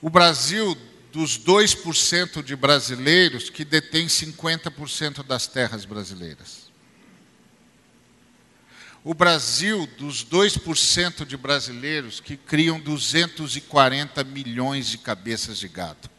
O 0.00 0.08
Brasil, 0.08 0.76
dos 1.12 1.38
2% 1.38 2.42
de 2.42 2.54
brasileiros 2.54 3.50
que 3.50 3.64
detém 3.64 4.06
50% 4.06 5.24
das 5.24 5.46
terras 5.46 5.84
brasileiras. 5.84 6.68
O 9.02 9.14
Brasil, 9.14 9.86
dos 9.98 10.24
2% 10.24 11.24
de 11.24 11.36
brasileiros 11.36 12.20
que 12.20 12.36
criam 12.36 12.78
240 12.78 14.22
milhões 14.24 14.88
de 14.88 14.98
cabeças 14.98 15.58
de 15.58 15.68
gado. 15.68 16.10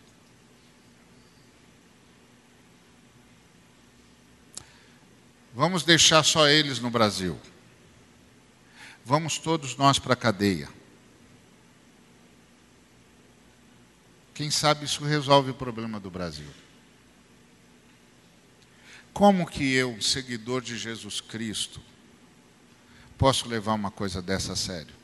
Vamos 5.54 5.84
deixar 5.84 6.24
só 6.24 6.48
eles 6.48 6.80
no 6.80 6.90
Brasil. 6.90 7.40
Vamos 9.06 9.38
todos 9.38 9.76
nós 9.76 10.00
para 10.00 10.14
a 10.14 10.18
cadeia. 10.18 10.70
Quem 14.40 14.50
sabe 14.50 14.86
isso 14.86 15.04
resolve 15.04 15.52
o 15.52 15.54
problema 15.54 16.00
do 16.00 16.10
Brasil. 16.10 16.48
Como 19.12 19.46
que 19.46 19.74
eu, 19.74 20.02
seguidor 20.02 20.62
de 20.62 20.78
Jesus 20.78 21.20
Cristo, 21.20 21.82
posso 23.18 23.50
levar 23.50 23.74
uma 23.74 23.92
coisa 23.92 24.22
dessa 24.22 24.54
a 24.54 24.56
sério? 24.56 24.96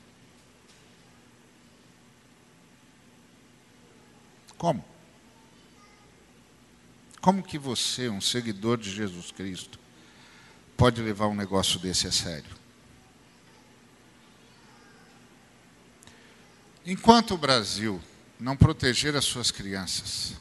Como? 4.58 4.86
Como 7.20 7.44
que 7.44 7.58
você, 7.58 8.08
um 8.08 8.22
seguidor 8.22 8.78
de 8.78 8.90
Jesus 8.90 9.34
Cristo, 9.34 9.78
pode 10.78 11.02
levar 11.02 11.28
um 11.28 11.36
negócio 11.36 11.78
desse 11.78 12.08
a 12.08 12.12
sério? 12.14 12.56
Enquanto 16.86 17.34
o 17.34 17.38
Brasil 17.38 18.02
não 18.40 18.56
proteger 18.56 19.16
as 19.16 19.26
suas 19.26 19.52
crianças, 19.52 20.34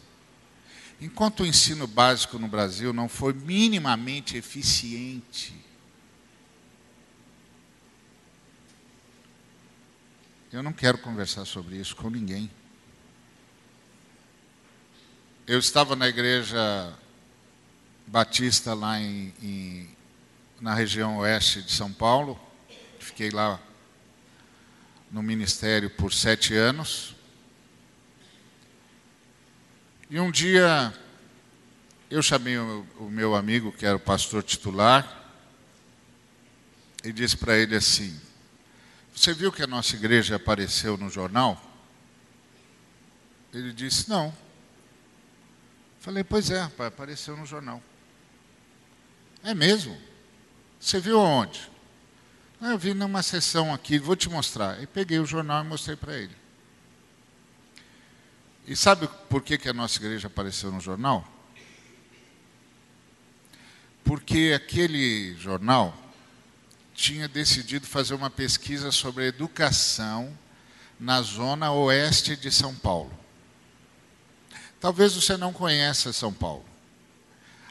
enquanto 1.00 1.40
o 1.40 1.46
ensino 1.46 1.86
básico 1.86 2.38
no 2.38 2.48
Brasil 2.48 2.92
não 2.92 3.08
for 3.08 3.34
minimamente 3.34 4.36
eficiente, 4.36 5.54
Eu 10.54 10.62
não 10.62 10.72
quero 10.72 10.98
conversar 10.98 11.44
sobre 11.46 11.74
isso 11.78 11.96
com 11.96 12.08
ninguém. 12.08 12.48
Eu 15.48 15.58
estava 15.58 15.96
na 15.96 16.06
igreja 16.06 16.96
batista 18.06 18.72
lá 18.72 19.00
em, 19.00 19.34
em, 19.42 19.88
na 20.60 20.72
região 20.72 21.16
oeste 21.16 21.60
de 21.60 21.72
São 21.72 21.92
Paulo. 21.92 22.38
Fiquei 23.00 23.30
lá 23.30 23.60
no 25.10 25.24
ministério 25.24 25.90
por 25.90 26.12
sete 26.12 26.54
anos. 26.54 27.16
E 30.10 30.20
um 30.20 30.30
dia 30.30 30.92
eu 32.10 32.22
chamei 32.22 32.58
o, 32.58 32.86
meu 33.10 33.34
amigo, 33.34 33.72
que 33.72 33.86
era 33.86 33.96
o 33.96 34.00
pastor 34.00 34.42
titular, 34.42 35.22
e 37.02 37.12
disse 37.12 37.36
para 37.36 37.56
ele 37.56 37.76
assim: 37.76 38.18
você 39.14 39.32
viu 39.32 39.52
que 39.52 39.62
a 39.62 39.66
nossa 39.66 39.94
igreja 39.94 40.36
apareceu 40.36 40.96
no 40.96 41.08
jornal? 41.08 41.62
Ele 43.52 43.72
disse: 43.72 44.10
Não. 44.10 44.34
Falei: 46.00 46.24
Pois 46.24 46.50
é, 46.50 46.66
pai, 46.70 46.88
apareceu 46.88 47.36
no 47.36 47.46
jornal. 47.46 47.80
É 49.44 49.54
mesmo? 49.54 49.96
Você 50.80 50.98
viu 50.98 51.20
aonde? 51.20 51.70
Ah, 52.60 52.70
eu 52.70 52.78
vi 52.78 52.92
numa 52.92 53.22
sessão 53.22 53.72
aqui, 53.72 53.98
vou 53.98 54.16
te 54.16 54.28
mostrar. 54.28 54.82
E 54.82 54.86
peguei 54.86 55.20
o 55.20 55.26
jornal 55.26 55.64
e 55.64 55.68
mostrei 55.68 55.96
para 55.96 56.18
ele. 56.18 56.34
E 58.66 58.74
sabe 58.74 59.08
por 59.28 59.42
que, 59.42 59.58
que 59.58 59.68
a 59.68 59.74
nossa 59.74 59.98
igreja 59.98 60.28
apareceu 60.28 60.72
no 60.72 60.80
jornal? 60.80 61.26
Porque 64.02 64.52
aquele 64.56 65.34
jornal 65.36 65.94
tinha 66.94 67.28
decidido 67.28 67.86
fazer 67.86 68.14
uma 68.14 68.30
pesquisa 68.30 68.90
sobre 68.90 69.24
a 69.24 69.28
educação 69.28 70.36
na 70.98 71.20
zona 71.20 71.72
oeste 71.72 72.36
de 72.36 72.50
São 72.50 72.74
Paulo. 72.74 73.12
Talvez 74.80 75.14
você 75.14 75.36
não 75.36 75.52
conheça 75.52 76.12
São 76.12 76.32
Paulo. 76.32 76.64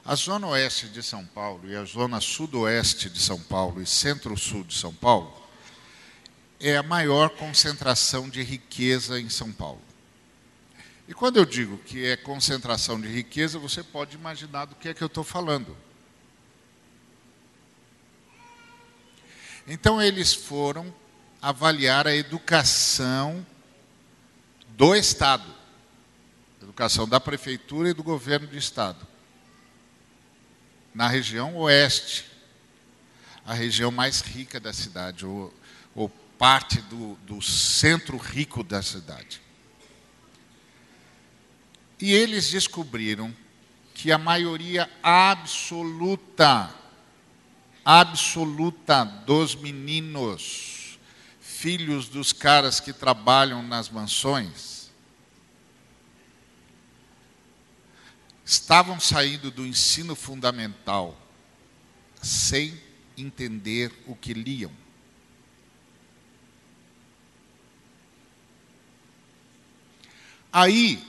A 0.05 0.15
zona 0.15 0.47
oeste 0.47 0.89
de 0.89 1.01
São 1.01 1.25
Paulo 1.25 1.69
e 1.69 1.75
a 1.75 1.85
zona 1.85 2.19
sudoeste 2.19 3.09
de 3.09 3.19
São 3.19 3.39
Paulo 3.39 3.81
e 3.81 3.85
centro-sul 3.85 4.63
de 4.65 4.75
São 4.75 4.93
Paulo 4.93 5.33
é 6.59 6.75
a 6.75 6.83
maior 6.83 7.29
concentração 7.29 8.29
de 8.29 8.43
riqueza 8.43 9.19
em 9.19 9.29
São 9.29 9.51
Paulo. 9.51 9.81
E 11.07 11.13
quando 11.13 11.37
eu 11.37 11.45
digo 11.45 11.77
que 11.79 12.05
é 12.05 12.15
concentração 12.15 12.99
de 12.99 13.07
riqueza, 13.07 13.59
você 13.59 13.83
pode 13.83 14.15
imaginar 14.15 14.65
do 14.65 14.75
que 14.75 14.87
é 14.87 14.93
que 14.93 15.03
eu 15.03 15.07
estou 15.07 15.23
falando. 15.23 15.75
Então 19.67 20.01
eles 20.01 20.33
foram 20.33 20.93
avaliar 21.41 22.07
a 22.07 22.15
educação 22.15 23.45
do 24.69 24.95
Estado, 24.95 25.45
educação 26.61 27.07
da 27.07 27.19
prefeitura 27.19 27.89
e 27.89 27.93
do 27.93 28.01
governo 28.01 28.47
do 28.47 28.57
Estado, 28.57 29.05
na 30.95 31.07
região 31.07 31.57
oeste, 31.57 32.25
a 33.45 33.53
região 33.53 33.91
mais 33.91 34.21
rica 34.21 34.57
da 34.57 34.71
cidade, 34.71 35.25
ou, 35.25 35.53
ou 35.93 36.09
parte 36.37 36.79
do, 36.81 37.15
do 37.25 37.41
centro 37.41 38.17
rico 38.17 38.63
da 38.63 38.81
cidade. 38.81 39.42
E 41.99 42.11
eles 42.11 42.49
descobriram 42.49 43.33
que 43.93 44.11
a 44.11 44.17
maioria 44.17 44.89
absoluta 45.01 46.73
absoluta 47.85 49.03
dos 49.03 49.55
meninos, 49.55 50.97
filhos 51.41 52.07
dos 52.07 52.31
caras 52.31 52.79
que 52.79 52.93
trabalham 52.93 53.61
nas 53.61 53.89
mansões, 53.89 54.89
estavam 58.45 58.99
saindo 58.99 59.51
do 59.51 59.65
ensino 59.65 60.15
fundamental 60.15 61.17
sem 62.21 62.79
entender 63.17 63.91
o 64.07 64.15
que 64.15 64.33
liam. 64.33 64.71
Aí, 70.51 71.03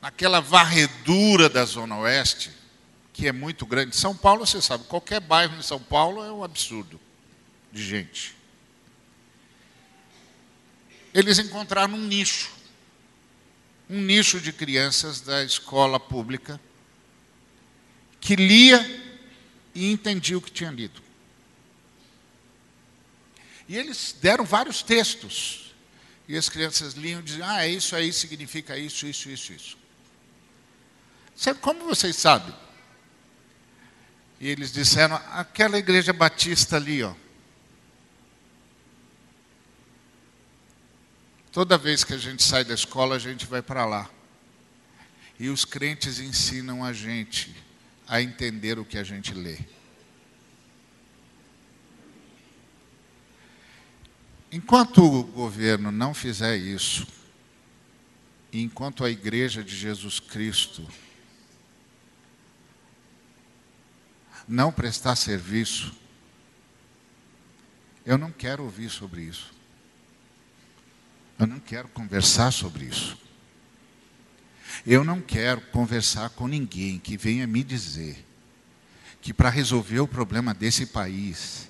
naquela 0.00 0.40
varredura 0.40 1.48
da 1.48 1.64
Zona 1.64 1.98
Oeste, 1.98 2.50
que 3.12 3.26
é 3.26 3.32
muito 3.32 3.66
grande. 3.66 3.96
São 3.96 4.16
Paulo, 4.16 4.46
você 4.46 4.62
sabe, 4.62 4.84
qualquer 4.84 5.20
bairro 5.20 5.56
em 5.56 5.62
São 5.62 5.80
Paulo 5.80 6.24
é 6.24 6.32
um 6.32 6.44
absurdo 6.44 7.00
de 7.72 7.84
gente. 7.84 8.36
Eles 11.12 11.38
encontraram 11.38 11.94
um 11.94 12.06
nicho, 12.06 12.50
um 13.90 14.00
nicho 14.00 14.40
de 14.40 14.52
crianças 14.52 15.20
da 15.20 15.42
escola 15.42 15.98
pública 15.98 16.60
que 18.20 18.36
lia 18.36 18.78
e 19.74 19.90
entendia 19.90 20.36
o 20.38 20.42
que 20.42 20.50
tinha 20.50 20.70
lido. 20.70 21.02
E 23.68 23.76
eles 23.76 24.14
deram 24.20 24.44
vários 24.44 24.82
textos. 24.82 25.74
E 26.26 26.36
as 26.36 26.48
crianças 26.48 26.94
liam 26.94 27.20
e 27.20 27.22
diziam: 27.22 27.48
Ah, 27.48 27.66
isso 27.66 27.96
aí 27.96 28.12
significa 28.12 28.76
isso, 28.78 29.06
isso, 29.06 29.28
isso, 29.30 29.52
isso. 29.52 29.78
Sabe 31.38 31.60
como 31.60 31.84
vocês 31.84 32.16
sabem? 32.16 32.52
E 34.40 34.48
eles 34.48 34.72
disseram: 34.72 35.14
aquela 35.30 35.78
igreja 35.78 36.12
batista 36.12 36.74
ali, 36.74 37.00
ó. 37.04 37.14
Toda 41.52 41.78
vez 41.78 42.02
que 42.02 42.12
a 42.12 42.18
gente 42.18 42.42
sai 42.42 42.64
da 42.64 42.74
escola, 42.74 43.14
a 43.14 43.20
gente 43.20 43.46
vai 43.46 43.62
para 43.62 43.86
lá. 43.86 44.10
E 45.38 45.48
os 45.48 45.64
crentes 45.64 46.18
ensinam 46.18 46.84
a 46.84 46.92
gente 46.92 47.54
a 48.08 48.20
entender 48.20 48.76
o 48.76 48.84
que 48.84 48.98
a 48.98 49.04
gente 49.04 49.32
lê. 49.32 49.60
Enquanto 54.50 55.04
o 55.04 55.22
governo 55.22 55.92
não 55.92 56.12
fizer 56.12 56.56
isso, 56.56 57.06
enquanto 58.52 59.04
a 59.04 59.10
igreja 59.10 59.62
de 59.62 59.76
Jesus 59.76 60.18
Cristo 60.18 60.84
não 64.48 64.72
prestar 64.72 65.14
serviço, 65.14 65.94
eu 68.04 68.16
não 68.16 68.32
quero 68.32 68.64
ouvir 68.64 68.88
sobre 68.88 69.20
isso. 69.20 69.52
Eu 71.38 71.46
não 71.46 71.60
quero 71.60 71.88
conversar 71.88 72.50
sobre 72.50 72.86
isso. 72.86 73.18
Eu 74.86 75.04
não 75.04 75.20
quero 75.20 75.60
conversar 75.60 76.30
com 76.30 76.48
ninguém 76.48 76.98
que 76.98 77.16
venha 77.16 77.46
me 77.46 77.62
dizer 77.62 78.24
que 79.20 79.34
para 79.34 79.50
resolver 79.50 80.00
o 80.00 80.08
problema 80.08 80.54
desse 80.54 80.86
país, 80.86 81.68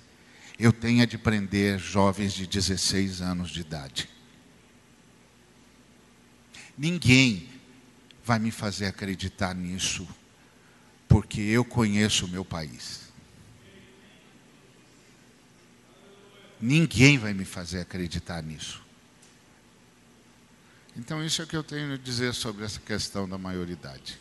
eu 0.58 0.72
tenha 0.72 1.06
de 1.06 1.18
prender 1.18 1.78
jovens 1.78 2.32
de 2.32 2.46
16 2.46 3.20
anos 3.20 3.50
de 3.50 3.60
idade. 3.60 4.08
Ninguém 6.76 7.48
vai 8.24 8.38
me 8.38 8.50
fazer 8.50 8.86
acreditar 8.86 9.54
nisso 9.54 10.06
porque 11.28 11.42
eu 11.42 11.62
conheço 11.62 12.24
o 12.24 12.28
meu 12.28 12.42
país. 12.42 13.02
Ninguém 16.58 17.18
vai 17.18 17.34
me 17.34 17.44
fazer 17.44 17.80
acreditar 17.80 18.42
nisso. 18.42 18.82
Então, 20.96 21.22
isso 21.22 21.42
é 21.42 21.44
o 21.44 21.46
que 21.46 21.56
eu 21.56 21.62
tenho 21.62 21.92
a 21.92 21.96
dizer 21.98 22.32
sobre 22.34 22.64
essa 22.64 22.80
questão 22.80 23.28
da 23.28 23.36
maioridade. 23.36 24.18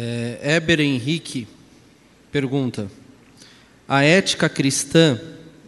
É, 0.00 0.54
Eber 0.54 0.78
Henrique 0.78 1.48
pergunta: 2.30 2.88
a 3.88 4.04
ética 4.04 4.48
cristã, 4.48 5.20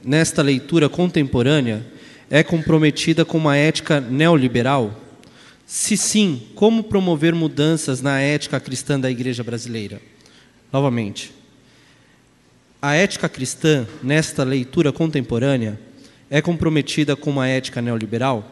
nesta 0.05 0.41
leitura 0.41 0.89
contemporânea, 0.89 1.85
é 2.31 2.45
comprometida 2.45 3.25
com 3.25 3.39
uma 3.39 3.57
ética 3.57 4.01
neoliberal? 4.01 4.95
Se 5.67 5.97
sim, 5.97 6.43
como 6.55 6.85
promover 6.85 7.35
mudanças 7.35 8.01
na 8.01 8.21
ética 8.21 8.61
cristã 8.61 9.01
da 9.01 9.11
igreja 9.11 9.43
brasileira? 9.43 10.01
Novamente. 10.73 11.33
A 12.81 12.95
ética 12.95 13.29
cristã, 13.29 13.85
nesta 14.01 14.45
leitura 14.45 14.93
contemporânea, 14.93 15.77
é 16.31 16.41
comprometida 16.41 17.17
com 17.17 17.31
uma 17.31 17.49
ética 17.49 17.83
neoliberal? 17.83 18.49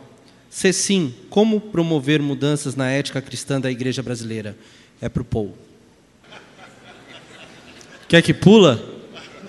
Se 0.51 0.73
sim, 0.73 1.15
como 1.31 1.61
promover 1.61 2.21
mudanças 2.21 2.75
na 2.75 2.91
ética 2.91 3.23
cristã 3.23 3.61
da 3.61 3.71
igreja 3.71 4.03
brasileira? 4.03 4.57
É 5.01 5.09
para 5.09 5.23
o 5.23 5.25
Paul. 5.25 5.68
Quer 8.09 8.23
que 8.23 8.33
pula? 8.33 8.83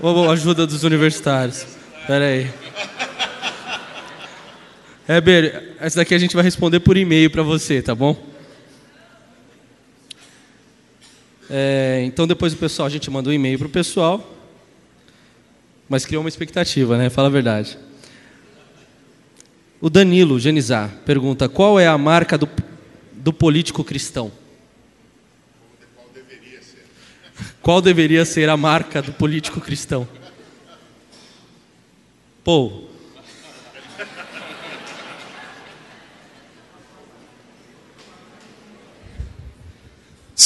Ou 0.01 0.29
ajuda 0.29 0.67
dos 0.67 0.83
universitários? 0.83 1.65
Espera 2.01 2.25
aí. 2.25 2.51
Heber, 5.07 5.75
essa 5.79 5.95
daqui 5.95 6.13
a 6.13 6.17
gente 6.17 6.35
vai 6.35 6.43
responder 6.43 6.81
por 6.81 6.97
e-mail 6.97 7.31
para 7.31 7.41
você, 7.41 7.81
tá 7.81 7.95
bom? 7.95 8.21
É, 11.49 12.03
então 12.05 12.27
depois 12.27 12.51
o 12.51 12.57
pessoal, 12.57 12.85
a 12.85 12.89
gente 12.89 13.09
manda 13.09 13.29
um 13.29 13.33
e-mail 13.33 13.57
para 13.57 13.67
o 13.67 13.71
pessoal, 13.71 14.37
mas 15.87 16.05
criou 16.05 16.21
uma 16.21 16.29
expectativa, 16.29 16.97
né? 16.97 17.09
Fala 17.09 17.29
a 17.29 17.31
verdade. 17.31 17.77
O 19.79 19.89
Danilo 19.89 20.37
Genizar 20.37 20.91
pergunta: 21.05 21.47
qual 21.47 21.79
é 21.79 21.87
a 21.87 21.97
marca 21.97 22.37
do, 22.37 22.47
do 23.13 23.31
político 23.31 23.85
cristão? 23.85 24.31
Qual 27.61 27.81
deveria 27.81 28.25
ser 28.25 28.49
a 28.49 28.57
marca 28.57 29.01
do 29.01 29.11
político 29.13 29.59
cristão? 29.59 30.07
Pô. 32.43 32.89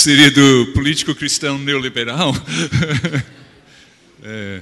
seria 0.04 0.30
do 0.32 0.74
político 0.74 1.16
cristão 1.16 1.58
neoliberal. 1.58 2.34
é. 4.22 4.62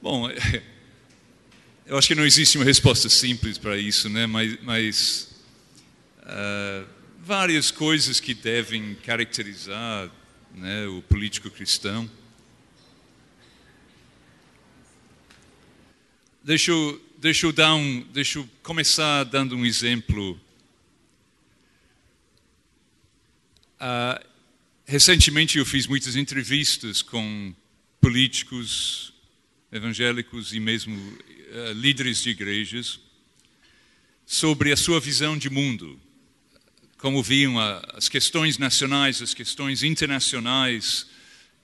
Bom, 0.00 0.30
eu 1.84 1.98
acho 1.98 2.08
que 2.08 2.14
não 2.14 2.24
existe 2.24 2.56
uma 2.56 2.64
resposta 2.64 3.10
simples 3.10 3.58
para 3.58 3.76
isso, 3.76 4.08
né? 4.08 4.24
mas, 4.26 4.58
mas 4.62 5.28
uh, 6.22 6.86
várias 7.24 7.70
coisas 7.70 8.18
que 8.18 8.34
devem 8.34 8.96
caracterizar 8.96 10.10
né, 10.52 10.86
o 10.88 11.00
político 11.02 11.48
cristão. 11.48 12.10
Deixa 16.42 16.72
eu, 16.72 17.00
deixa 17.18 17.46
eu, 17.46 17.52
dar 17.52 17.76
um, 17.76 18.00
deixa 18.12 18.40
eu 18.40 18.50
começar 18.60 19.22
dando 19.22 19.56
um 19.56 19.64
exemplo. 19.64 20.32
Uh, 23.80 24.26
recentemente 24.84 25.58
eu 25.58 25.64
fiz 25.64 25.86
muitas 25.86 26.16
entrevistas 26.16 27.02
com 27.02 27.54
políticos 28.00 29.14
evangélicos 29.70 30.52
e 30.52 30.58
mesmo 30.58 30.96
uh, 30.96 31.72
líderes 31.74 32.20
de 32.20 32.30
igrejas 32.30 32.98
sobre 34.26 34.72
a 34.72 34.76
sua 34.76 34.98
visão 34.98 35.38
de 35.38 35.48
mundo, 35.48 36.00
como 37.02 37.20
viam 37.20 37.58
as 37.94 38.08
questões 38.08 38.58
nacionais, 38.58 39.20
as 39.20 39.34
questões 39.34 39.82
internacionais, 39.82 41.04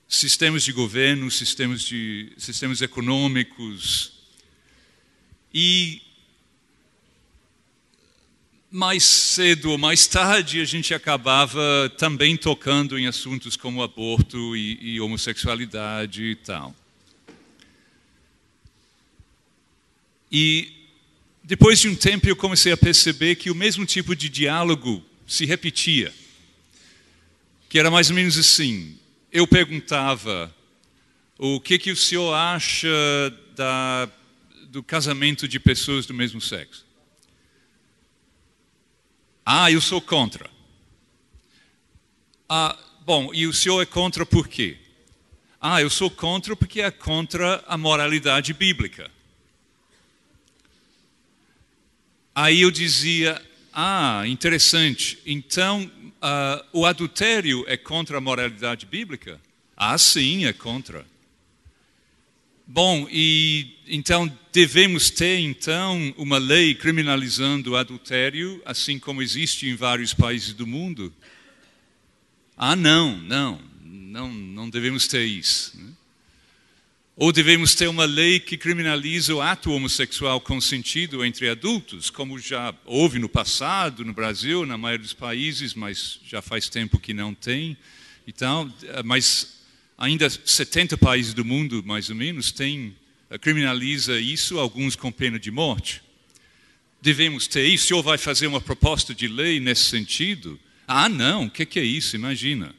sistemas 0.09 0.65
de 0.65 0.73
governo, 0.73 1.31
sistemas, 1.31 1.83
de, 1.83 2.33
sistemas 2.37 2.83
econômicos, 2.83 4.15
e 5.55 6.03
mais 8.69 9.05
cedo 9.05 9.71
ou 9.71 9.79
mais 9.79 10.09
tarde 10.09 10.61
a 10.61 10.65
gente 10.65 10.93
acabava 10.93 11.89
também 11.97 12.37
tocando 12.37 12.99
em 12.99 13.07
assuntos 13.07 13.57
como 13.57 13.81
aborto 13.81 14.57
e, 14.57 14.95
e 14.95 15.01
homossexualidade 15.01 16.25
e 16.25 16.35
tal. 16.35 16.75
E 20.33 20.73
depois 21.45 21.79
de 21.79 21.89
um 21.89 21.95
tempo 21.95 22.29
eu 22.29 22.35
comecei 22.35 22.73
a 22.73 22.77
perceber 22.77 23.37
que 23.37 23.53
o 23.53 23.55
mesmo 23.55 23.87
tipo 23.87 24.17
de 24.17 24.29
diálogo 24.29 25.07
se 25.29 25.45
repetia. 25.45 26.13
Que 27.69 27.79
era 27.79 27.91
mais 27.91 28.11
ou 28.11 28.17
menos 28.17 28.37
assim. 28.37 28.99
Eu 29.31 29.47
perguntava: 29.47 30.53
o 31.39 31.61
que, 31.61 31.79
que 31.79 31.93
o 31.93 31.97
senhor 31.97 32.35
acha 32.35 32.89
da 33.55 34.11
do 34.69 34.83
casamento 34.83 35.49
de 35.49 35.59
pessoas 35.59 36.05
do 36.05 36.13
mesmo 36.13 36.41
sexo. 36.41 36.87
Ah, 39.45 39.73
eu 39.73 39.81
sou 39.81 40.01
contra. 40.01 40.51
Ah, 42.49 42.79
bom, 43.01 43.33
e 43.33 43.47
o 43.47 43.53
senhor 43.53 43.81
é 43.81 43.87
contra 43.87 44.27
por 44.27 44.47
quê? 44.47 44.77
Ah, 45.61 45.81
eu 45.81 45.89
sou 45.89 46.11
contra 46.11 46.55
porque 46.55 46.83
é 46.83 46.91
contra 46.91 47.65
a 47.67 47.79
moralidade 47.79 48.53
bíblica. 48.53 49.11
Aí 52.35 52.61
eu 52.61 52.71
dizia, 52.71 53.43
ah, 53.81 54.27
interessante, 54.27 55.21
então 55.25 55.89
uh, 56.17 56.67
o 56.73 56.85
adultério 56.85 57.65
é 57.69 57.77
contra 57.77 58.19
a 58.19 58.21
moralidade 58.21 58.85
bíblica? 58.85 59.41
Ah, 59.77 59.97
sim, 59.97 60.47
é 60.47 60.53
contra. 60.53 61.07
Bom, 62.67 63.07
e 63.09 63.79
então 63.87 64.37
devemos 64.53 65.11
ter 65.11 65.39
então 65.39 66.13
uma 66.17 66.39
lei 66.39 66.75
criminalizando 66.75 67.71
o 67.71 67.77
adultério, 67.77 68.61
assim 68.67 68.99
como 68.99 69.23
existe 69.23 69.69
em 69.69 69.77
vários 69.77 70.13
países 70.13 70.53
do 70.53 70.67
mundo? 70.67 71.15
Ah, 72.57 72.75
não, 72.75 73.17
não, 73.19 73.61
não, 73.81 74.35
não 74.35 74.69
devemos 74.69 75.07
ter 75.07 75.25
isso. 75.25 75.81
Né? 75.81 75.93
Ou 77.21 77.33
devemos 77.33 77.75
ter 77.75 77.89
uma 77.89 78.05
lei 78.05 78.39
que 78.39 78.57
criminaliza 78.57 79.35
o 79.35 79.41
ato 79.41 79.73
homossexual 79.73 80.41
consentido 80.41 81.25
entre 81.25 81.49
adultos, 81.49 82.11
como 82.11 82.39
já 82.39 82.73
houve 82.85 83.19
no 83.19 83.29
passado 83.29 84.05
no 84.05 84.15
Brasil, 84.15 84.65
na 84.65 84.79
maioria 84.79 85.03
dos 85.03 85.15
países, 85.15 85.75
mas 85.75 86.21
já 86.25 86.41
faz 86.41 86.69
tempo 86.69 86.97
que 86.97 87.13
não 87.13 87.35
tem. 87.35 87.77
Então, 88.25 88.73
mas 89.05 89.65
ainda 89.99 90.31
70 90.31 90.97
países 90.97 91.35
do 91.35 91.45
mundo, 91.45 91.83
mais 91.85 92.09
ou 92.09 92.15
menos, 92.15 92.53
tem, 92.53 92.95
eh, 93.29 93.37
criminaliza 93.37 94.21
isso, 94.21 94.57
alguns 94.61 94.95
com 94.95 95.11
pena 95.11 95.41
de 95.41 95.51
morte. 95.51 96.01
Devemos 97.03 97.49
ter 97.49 97.67
isso. 97.67 97.87
O 97.87 97.89
senhor 97.89 98.03
vai 98.05 98.17
fazer 98.17 98.47
uma 98.47 98.61
proposta 98.61 99.13
de 99.13 99.27
lei 99.27 99.59
nesse 99.59 99.87
sentido? 99.87 100.57
Ah, 100.87 101.09
não, 101.09 101.47
o 101.47 101.51
que, 101.51 101.67
que, 101.67 101.81
é 101.81 101.85
isso? 101.85 102.15
Imagina. 102.15 102.73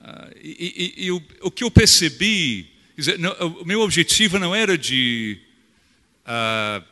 Ah, 0.00 0.30
e, 0.42 0.94
e, 0.98 1.04
e 1.06 1.10
o, 1.10 1.22
o, 1.42 1.50
que 1.50 1.62
eu 1.62 1.70
percebi, 1.70 2.70
dizer, 2.96 3.18
não, 3.18 3.32
o 3.60 3.64
meu 3.64 3.80
objetivo 3.80 4.38
não 4.38 4.54
era 4.54 4.78
de 4.78 5.38
ah, 6.24 6.82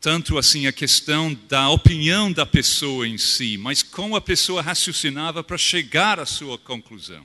tanto 0.00 0.36
assim 0.36 0.66
a 0.66 0.72
questão 0.72 1.32
da 1.48 1.70
opinião 1.70 2.32
da 2.32 2.44
pessoa 2.44 3.06
em 3.06 3.16
si, 3.16 3.56
mas 3.56 3.82
como 3.82 4.16
a 4.16 4.20
pessoa 4.20 4.60
raciocinava 4.60 5.44
para 5.44 5.56
chegar 5.56 6.18
à 6.18 6.26
sua 6.26 6.58
conclusão. 6.58 7.22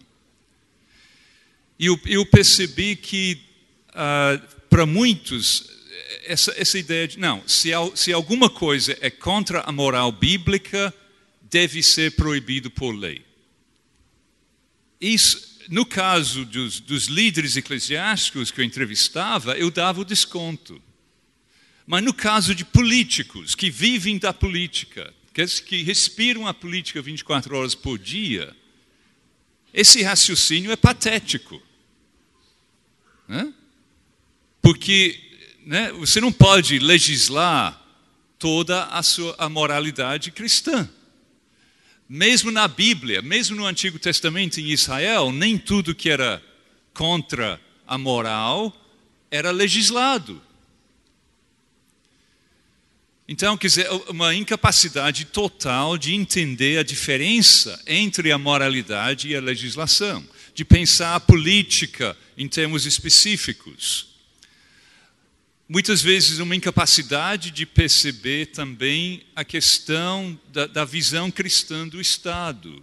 E 1.79 1.87
eu, 1.87 1.99
eu 2.05 2.25
percebi 2.25 2.95
que 2.95 3.39
uh, 3.89 4.55
para 4.69 4.85
muitos 4.85 5.69
essa, 6.25 6.53
essa 6.57 6.77
ideia 6.77 7.07
de 7.07 7.17
não, 7.17 7.41
se, 7.47 7.71
se 7.95 8.13
alguma 8.13 8.49
coisa 8.49 8.97
é 9.01 9.09
contra 9.09 9.61
a 9.61 9.71
moral 9.71 10.11
bíblica, 10.11 10.93
deve 11.49 11.81
ser 11.81 12.11
proibido 12.11 12.69
por 12.69 12.91
lei. 12.91 13.26
Isso, 14.99 15.59
no 15.69 15.85
caso 15.85 16.45
dos, 16.45 16.79
dos 16.79 17.05
líderes 17.05 17.55
eclesiásticos 17.55 18.51
que 18.51 18.61
eu 18.61 18.65
entrevistava, 18.65 19.57
eu 19.57 19.69
dava 19.69 20.01
o 20.01 20.05
desconto. 20.05 20.81
Mas 21.85 22.03
no 22.03 22.13
caso 22.13 22.53
de 22.53 22.65
políticos 22.65 23.55
que 23.55 23.69
vivem 23.69 24.17
da 24.17 24.33
política, 24.33 25.13
que 25.65 25.83
respiram 25.83 26.47
a 26.47 26.53
política 26.53 27.01
24 27.01 27.55
horas 27.55 27.75
por 27.75 27.97
dia, 27.97 28.55
esse 29.73 30.01
raciocínio 30.01 30.71
é 30.71 30.75
patético. 30.75 31.61
Né? 33.27 33.53
Porque 34.61 35.19
né, 35.65 35.91
você 35.91 36.19
não 36.19 36.31
pode 36.31 36.79
legislar 36.79 37.81
toda 38.39 38.85
a 38.85 39.03
sua 39.03 39.35
a 39.37 39.47
moralidade 39.47 40.31
cristã. 40.31 40.89
Mesmo 42.09 42.51
na 42.51 42.67
Bíblia, 42.67 43.21
mesmo 43.21 43.55
no 43.55 43.65
Antigo 43.65 43.99
Testamento 43.99 44.59
em 44.59 44.71
Israel, 44.71 45.31
nem 45.31 45.57
tudo 45.57 45.95
que 45.95 46.09
era 46.09 46.41
contra 46.93 47.59
a 47.85 47.97
moral 47.97 48.75
era 49.29 49.51
legislado. 49.51 50.41
Então, 53.27 53.57
quer 53.57 53.67
dizer, 53.67 53.89
uma 54.07 54.33
incapacidade 54.33 55.25
total 55.25 55.97
de 55.97 56.15
entender 56.15 56.79
a 56.79 56.83
diferença 56.83 57.81
entre 57.85 58.31
a 58.31 58.37
moralidade 58.37 59.27
e 59.27 59.35
a 59.35 59.41
legislação, 59.41 60.25
de 60.53 60.63
pensar 60.63 61.13
a 61.13 61.19
política 61.19 62.17
em 62.37 62.47
termos 62.47 62.85
específicos. 62.85 64.16
Muitas 65.69 66.01
vezes, 66.01 66.39
uma 66.39 66.55
incapacidade 66.55 67.51
de 67.51 67.65
perceber 67.65 68.47
também 68.47 69.25
a 69.35 69.43
questão 69.43 70.39
da, 70.47 70.65
da 70.65 70.85
visão 70.85 71.29
cristã 71.29 71.85
do 71.85 71.99
Estado. 71.99 72.81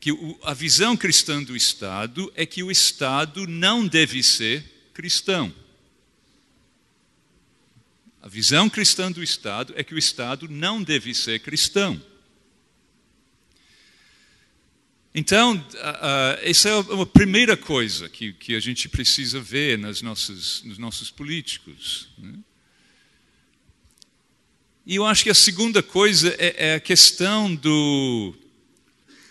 Que 0.00 0.10
o, 0.10 0.36
a 0.42 0.52
visão 0.52 0.96
cristã 0.96 1.40
do 1.40 1.54
Estado 1.54 2.32
é 2.34 2.44
que 2.44 2.64
o 2.64 2.72
Estado 2.72 3.46
não 3.46 3.86
deve 3.86 4.20
ser 4.20 4.64
cristão. 4.92 5.54
A 8.20 8.28
visão 8.28 8.68
cristã 8.68 9.12
do 9.12 9.22
Estado 9.22 9.72
é 9.76 9.84
que 9.84 9.94
o 9.94 9.98
Estado 9.98 10.48
não 10.48 10.82
deve 10.82 11.14
ser 11.14 11.38
cristão. 11.38 12.02
Então, 15.16 15.64
essa 16.42 16.68
é 16.68 16.74
uma 16.74 17.06
primeira 17.06 17.56
coisa 17.56 18.08
que, 18.08 18.32
que 18.32 18.56
a 18.56 18.60
gente 18.60 18.88
precisa 18.88 19.38
ver 19.38 19.78
nas 19.78 20.02
nossas, 20.02 20.60
nos 20.64 20.76
nossos 20.76 21.08
políticos. 21.08 22.08
Né? 22.18 22.34
E 24.84 24.96
eu 24.96 25.06
acho 25.06 25.22
que 25.22 25.30
a 25.30 25.34
segunda 25.34 25.84
coisa 25.84 26.34
é, 26.36 26.70
é 26.70 26.74
a 26.74 26.80
questão 26.80 27.54
do, 27.54 28.34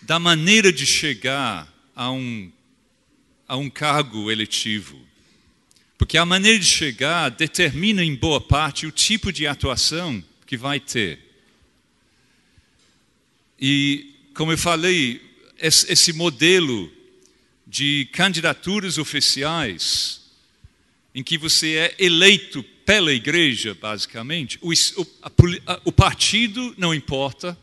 da 0.00 0.18
maneira 0.18 0.72
de 0.72 0.86
chegar 0.86 1.70
a 1.94 2.10
um, 2.10 2.50
a 3.46 3.54
um 3.54 3.68
cargo 3.68 4.30
eletivo. 4.30 4.98
Porque 5.98 6.16
a 6.16 6.24
maneira 6.24 6.58
de 6.58 6.64
chegar 6.64 7.28
determina 7.28 8.02
em 8.02 8.14
boa 8.14 8.40
parte 8.40 8.86
o 8.86 8.90
tipo 8.90 9.30
de 9.30 9.46
atuação 9.46 10.24
que 10.46 10.56
vai 10.56 10.80
ter. 10.80 11.18
E, 13.60 14.14
como 14.34 14.50
eu 14.50 14.58
falei, 14.58 15.33
esse 15.58 16.12
modelo 16.12 16.90
de 17.66 18.08
candidaturas 18.12 18.98
oficiais, 18.98 20.22
em 21.14 21.22
que 21.22 21.38
você 21.38 21.76
é 21.76 21.94
eleito 21.98 22.62
pela 22.84 23.12
igreja, 23.12 23.74
basicamente, 23.74 24.58
o, 24.60 24.72
a, 25.22 25.80
o 25.84 25.92
partido 25.92 26.74
não 26.76 26.94
importa. 26.94 27.56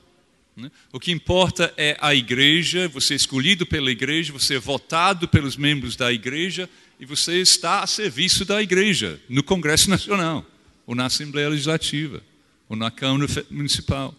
Né? 0.55 0.71
O 0.91 0.99
que 0.99 1.11
importa 1.11 1.73
é 1.77 1.97
a 2.01 2.13
igreja, 2.15 2.87
você 2.87 3.13
é 3.13 3.17
escolhido 3.17 3.65
pela 3.65 3.91
igreja, 3.91 4.33
você 4.33 4.55
é 4.55 4.59
votado 4.59 5.27
pelos 5.27 5.55
membros 5.55 5.95
da 5.95 6.11
igreja 6.11 6.69
e 6.99 7.05
você 7.05 7.39
está 7.39 7.81
a 7.81 7.87
serviço 7.87 8.45
da 8.45 8.61
igreja 8.61 9.19
no 9.29 9.43
Congresso 9.43 9.89
Nacional, 9.89 10.45
ou 10.85 10.95
na 10.95 11.05
Assembleia 11.05 11.49
Legislativa, 11.49 12.23
ou 12.67 12.75
na 12.75 12.89
Câmara 12.89 13.27
Municipal. 13.49 14.15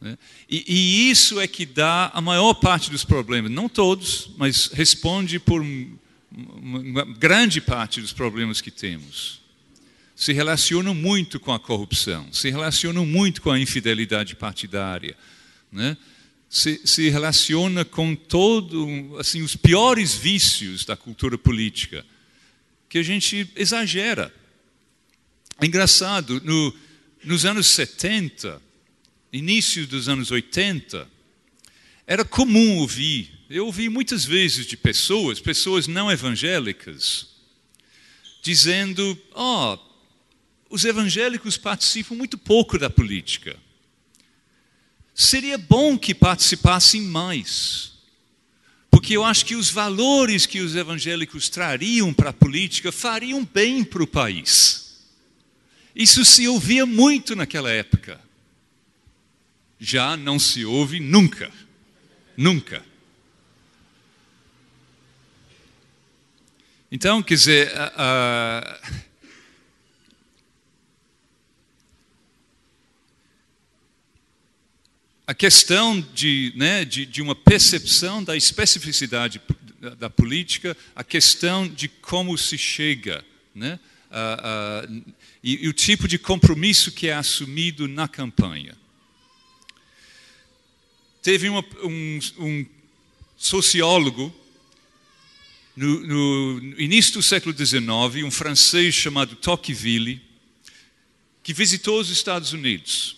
Né? 0.00 0.16
E, 0.48 0.64
e, 0.66 1.10
isso 1.10 1.40
é 1.40 1.46
que 1.46 1.66
dá 1.66 2.10
a 2.14 2.20
maior 2.20 2.54
parte 2.54 2.90
dos 2.90 3.04
problemas, 3.04 3.50
não 3.50 3.68
todos, 3.68 4.30
mas 4.36 4.66
responde 4.66 5.38
por 5.38 5.64
uma 6.30 7.04
grande 7.04 7.60
parte 7.60 8.00
dos 8.00 8.12
problemas 8.12 8.60
que 8.60 8.70
temos. 8.70 9.40
Se 10.14 10.32
relacionam 10.32 10.94
muito 10.94 11.40
com 11.40 11.52
a 11.52 11.58
corrupção, 11.58 12.32
se 12.32 12.50
relacionam 12.50 13.04
muito 13.04 13.42
com 13.42 13.50
a 13.50 13.58
infidelidade 13.58 14.36
partidária, 14.36 15.16
né? 15.70 15.96
se, 16.48 16.80
se 16.84 17.08
relaciona 17.10 17.84
com 17.84 18.14
todo, 18.14 19.16
assim, 19.18 19.42
os 19.42 19.54
piores 19.54 20.14
vícios 20.14 20.84
da 20.84 20.96
cultura 20.96 21.36
política, 21.36 22.04
que 22.88 22.98
a 22.98 23.02
gente 23.02 23.50
exagera. 23.54 24.32
É 25.60 25.66
engraçado, 25.66 26.40
no, 26.42 26.74
nos 27.24 27.44
anos 27.44 27.66
70, 27.66 28.62
início 29.32 29.86
dos 29.86 30.08
anos 30.08 30.30
80, 30.30 31.08
era 32.06 32.24
comum 32.24 32.78
ouvir, 32.78 33.30
eu 33.50 33.66
ouvi 33.66 33.88
muitas 33.88 34.24
vezes 34.24 34.66
de 34.66 34.76
pessoas, 34.76 35.40
pessoas 35.40 35.86
não 35.86 36.10
evangélicas, 36.10 37.28
dizendo: 38.42 39.18
ó, 39.34 39.74
oh, 39.74 39.78
os 40.70 40.84
evangélicos 40.84 41.56
participam 41.56 42.14
muito 42.14 42.38
pouco 42.38 42.78
da 42.78 42.88
política. 42.88 43.56
Seria 45.14 45.58
bom 45.58 45.98
que 45.98 46.14
participassem 46.14 47.02
mais, 47.02 47.92
porque 48.90 49.16
eu 49.16 49.24
acho 49.24 49.44
que 49.44 49.56
os 49.56 49.68
valores 49.70 50.46
que 50.46 50.60
os 50.60 50.76
evangélicos 50.76 51.48
trariam 51.48 52.14
para 52.14 52.30
a 52.30 52.32
política 52.32 52.92
fariam 52.92 53.44
bem 53.44 53.82
para 53.82 54.02
o 54.02 54.06
país. 54.06 55.02
Isso 55.94 56.24
se 56.24 56.46
ouvia 56.46 56.86
muito 56.86 57.34
naquela 57.34 57.70
época 57.70 58.27
já 59.78 60.16
não 60.16 60.38
se 60.38 60.64
ouve 60.64 61.00
nunca. 61.00 61.52
Nunca. 62.36 62.84
Então, 66.90 67.22
quer 67.22 67.34
dizer, 67.34 67.72
a, 67.76 67.92
a, 67.96 68.80
a 75.26 75.34
questão 75.34 76.00
de, 76.14 76.52
né, 76.56 76.86
de, 76.86 77.04
de, 77.04 77.20
uma 77.20 77.34
percepção 77.34 78.24
da 78.24 78.34
especificidade 78.34 79.38
da, 79.98 80.08
política, 80.08 80.74
a 80.96 81.04
questão 81.04 81.68
de 81.68 81.88
como 81.88 82.38
se 82.38 82.56
chega, 82.56 83.22
né, 83.54 83.78
a, 84.10 84.88
e, 85.42 85.66
e 85.66 85.68
o 85.68 85.74
tipo 85.74 86.08
de 86.08 86.18
compromisso 86.18 86.90
que 86.90 87.08
é 87.08 87.12
assumido 87.12 87.86
na 87.86 88.08
campanha. 88.08 88.74
Teve 91.22 91.48
uma, 91.48 91.64
um, 91.82 92.18
um, 92.38 92.66
sociólogo 93.36 94.34
no, 95.76 96.60
no, 96.60 96.80
início 96.80 97.14
do 97.14 97.22
século 97.22 97.54
XIX, 97.56 98.24
um 98.24 98.30
francês 98.30 98.94
chamado 98.94 99.36
Tocqueville, 99.36 100.20
que 101.42 101.52
visitou 101.52 102.00
os 102.00 102.10
Estados 102.10 102.52
Unidos. 102.52 103.16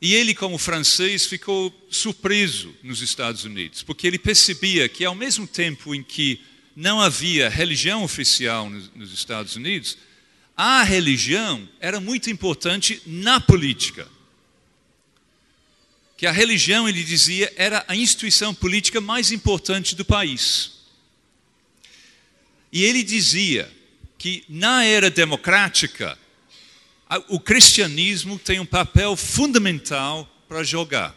E 0.00 0.14
ele, 0.14 0.34
como 0.34 0.56
francês, 0.56 1.26
ficou 1.26 1.74
surpreso 1.90 2.74
nos 2.82 3.02
Estados 3.02 3.44
Unidos, 3.44 3.82
porque 3.82 4.06
ele 4.06 4.18
percebia 4.18 4.88
que, 4.88 5.04
ao 5.04 5.14
mesmo 5.14 5.46
tempo 5.46 5.94
em 5.94 6.02
que 6.02 6.40
não 6.74 7.00
havia 7.00 7.48
religião 7.48 8.02
oficial 8.02 8.70
nos, 8.70 8.90
nos 8.94 9.12
Estados 9.12 9.56
Unidos, 9.56 9.98
a 10.56 10.82
religião 10.82 11.68
era 11.80 12.00
muito 12.00 12.30
importante 12.30 13.02
na 13.06 13.40
política 13.40 14.08
que 16.20 16.26
a 16.26 16.32
religião, 16.32 16.86
ele 16.86 17.02
dizia, 17.02 17.50
era 17.56 17.82
a 17.88 17.96
instituição 17.96 18.54
política 18.54 19.00
mais 19.00 19.32
importante 19.32 19.96
do 19.96 20.04
país. 20.04 20.72
E 22.70 22.84
ele 22.84 23.02
dizia 23.02 23.72
que 24.18 24.44
na 24.46 24.84
era 24.84 25.08
democrática, 25.08 26.18
o 27.26 27.40
cristianismo 27.40 28.38
tem 28.38 28.60
um 28.60 28.66
papel 28.66 29.16
fundamental 29.16 30.28
para 30.46 30.62
jogar. 30.62 31.16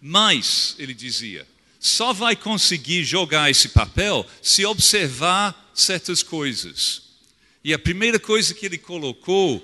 Mas, 0.00 0.76
ele 0.78 0.94
dizia, 0.94 1.46
só 1.78 2.14
vai 2.14 2.34
conseguir 2.34 3.04
jogar 3.04 3.50
esse 3.50 3.68
papel 3.68 4.26
se 4.40 4.64
observar 4.64 5.70
certas 5.74 6.22
coisas. 6.22 7.02
E 7.62 7.74
a 7.74 7.78
primeira 7.78 8.18
coisa 8.18 8.54
que 8.54 8.64
ele 8.64 8.78
colocou 8.78 9.62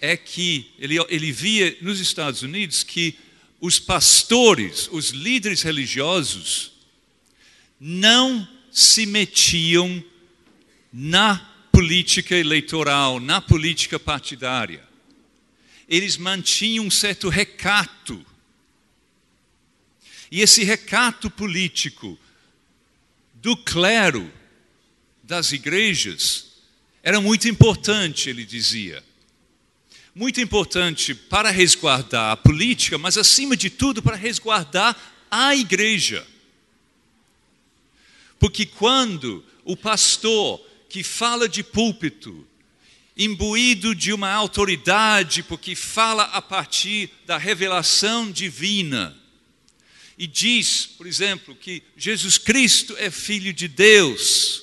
é 0.00 0.16
que 0.16 0.70
ele, 0.78 0.96
ele 1.10 1.30
via 1.30 1.76
nos 1.82 2.00
Estados 2.00 2.40
Unidos 2.40 2.82
que 2.82 3.18
os 3.60 3.78
pastores, 3.78 4.88
os 4.90 5.10
líderes 5.10 5.62
religiosos, 5.62 6.72
não 7.78 8.48
se 8.70 9.04
metiam 9.04 10.02
na 10.92 11.36
política 11.70 12.34
eleitoral, 12.34 13.20
na 13.20 13.40
política 13.40 13.98
partidária. 13.98 14.82
Eles 15.88 16.16
mantinham 16.16 16.86
um 16.86 16.90
certo 16.90 17.28
recato. 17.28 18.24
E 20.30 20.40
esse 20.40 20.64
recato 20.64 21.30
político 21.30 22.18
do 23.34 23.56
clero 23.56 24.32
das 25.22 25.52
igrejas 25.52 26.50
era 27.02 27.20
muito 27.20 27.48
importante, 27.48 28.28
ele 28.28 28.44
dizia 28.44 29.02
muito 30.14 30.40
importante 30.40 31.14
para 31.14 31.50
resguardar 31.50 32.32
a 32.32 32.36
política, 32.36 32.98
mas 32.98 33.16
acima 33.16 33.56
de 33.56 33.70
tudo 33.70 34.02
para 34.02 34.16
resguardar 34.16 34.96
a 35.30 35.54
igreja. 35.54 36.26
Porque 38.38 38.66
quando 38.66 39.44
o 39.64 39.76
pastor 39.76 40.60
que 40.88 41.04
fala 41.04 41.48
de 41.48 41.62
púlpito, 41.62 42.46
imbuído 43.16 43.94
de 43.94 44.12
uma 44.12 44.30
autoridade, 44.30 45.42
porque 45.42 45.76
fala 45.76 46.24
a 46.24 46.42
partir 46.42 47.10
da 47.26 47.36
revelação 47.36 48.30
divina, 48.30 49.16
e 50.18 50.26
diz, 50.26 50.86
por 50.98 51.06
exemplo, 51.06 51.54
que 51.54 51.82
Jesus 51.96 52.36
Cristo 52.36 52.94
é 52.98 53.10
filho 53.10 53.52
de 53.52 53.68
Deus, 53.68 54.62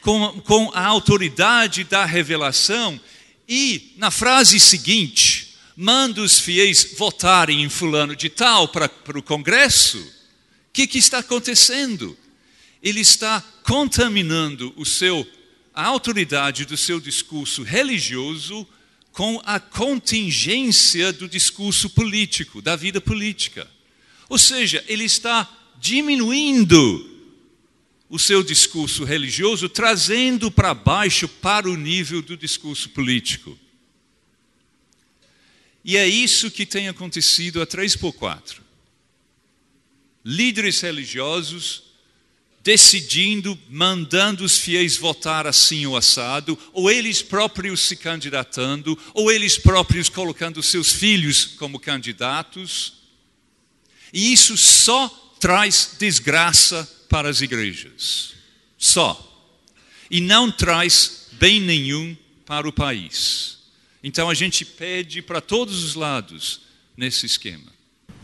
com, 0.00 0.40
com 0.42 0.70
a 0.74 0.86
autoridade 0.86 1.84
da 1.84 2.04
revelação, 2.04 3.00
e 3.48 3.92
na 3.96 4.10
frase 4.10 4.58
seguinte, 4.58 5.56
manda 5.76 6.22
os 6.22 6.38
fiéis 6.38 6.94
votarem 6.96 7.62
em 7.62 7.68
fulano 7.68 8.14
de 8.14 8.28
tal 8.28 8.68
para, 8.68 8.88
para 8.88 9.18
o 9.18 9.22
Congresso. 9.22 9.98
O 9.98 10.04
que, 10.72 10.86
que 10.86 10.98
está 10.98 11.18
acontecendo? 11.18 12.16
Ele 12.82 13.00
está 13.00 13.40
contaminando 13.62 14.72
o 14.76 14.84
seu, 14.84 15.26
a 15.74 15.84
autoridade 15.84 16.64
do 16.64 16.76
seu 16.76 17.00
discurso 17.00 17.62
religioso 17.62 18.66
com 19.12 19.40
a 19.44 19.60
contingência 19.60 21.12
do 21.12 21.28
discurso 21.28 21.88
político, 21.90 22.60
da 22.60 22.74
vida 22.74 23.00
política. 23.00 23.68
Ou 24.28 24.38
seja, 24.38 24.84
ele 24.88 25.04
está 25.04 25.48
diminuindo 25.78 27.13
o 28.14 28.18
seu 28.20 28.44
discurso 28.44 29.02
religioso, 29.02 29.68
trazendo 29.68 30.48
para 30.48 30.72
baixo 30.72 31.26
para 31.26 31.68
o 31.68 31.76
nível 31.76 32.22
do 32.22 32.36
discurso 32.36 32.88
político. 32.90 33.58
E 35.84 35.96
é 35.96 36.06
isso 36.06 36.48
que 36.48 36.64
tem 36.64 36.86
acontecido 36.86 37.60
a 37.60 37.66
3 37.66 37.96
por 37.96 38.12
4. 38.12 38.62
Líderes 40.24 40.80
religiosos 40.80 41.82
decidindo, 42.62 43.58
mandando 43.68 44.44
os 44.44 44.58
fiéis 44.58 44.96
votar 44.96 45.44
assim 45.44 45.84
ou 45.84 45.96
assado, 45.96 46.56
ou 46.72 46.88
eles 46.88 47.20
próprios 47.20 47.80
se 47.80 47.96
candidatando, 47.96 48.96
ou 49.12 49.28
eles 49.28 49.58
próprios 49.58 50.08
colocando 50.08 50.62
seus 50.62 50.92
filhos 50.92 51.44
como 51.44 51.80
candidatos. 51.80 52.92
E 54.12 54.32
isso 54.32 54.56
só 54.56 55.23
traz 55.40 55.96
desgraça 55.98 56.88
para 57.08 57.28
as 57.28 57.40
igrejas. 57.40 58.34
Só. 58.78 59.18
E 60.10 60.20
não 60.20 60.50
traz 60.50 61.28
bem 61.32 61.60
nenhum 61.60 62.16
para 62.46 62.68
o 62.68 62.72
país. 62.72 63.58
Então 64.02 64.28
a 64.28 64.34
gente 64.34 64.64
pede 64.64 65.22
para 65.22 65.40
todos 65.40 65.82
os 65.82 65.94
lados 65.94 66.62
nesse 66.96 67.26
esquema. 67.26 67.74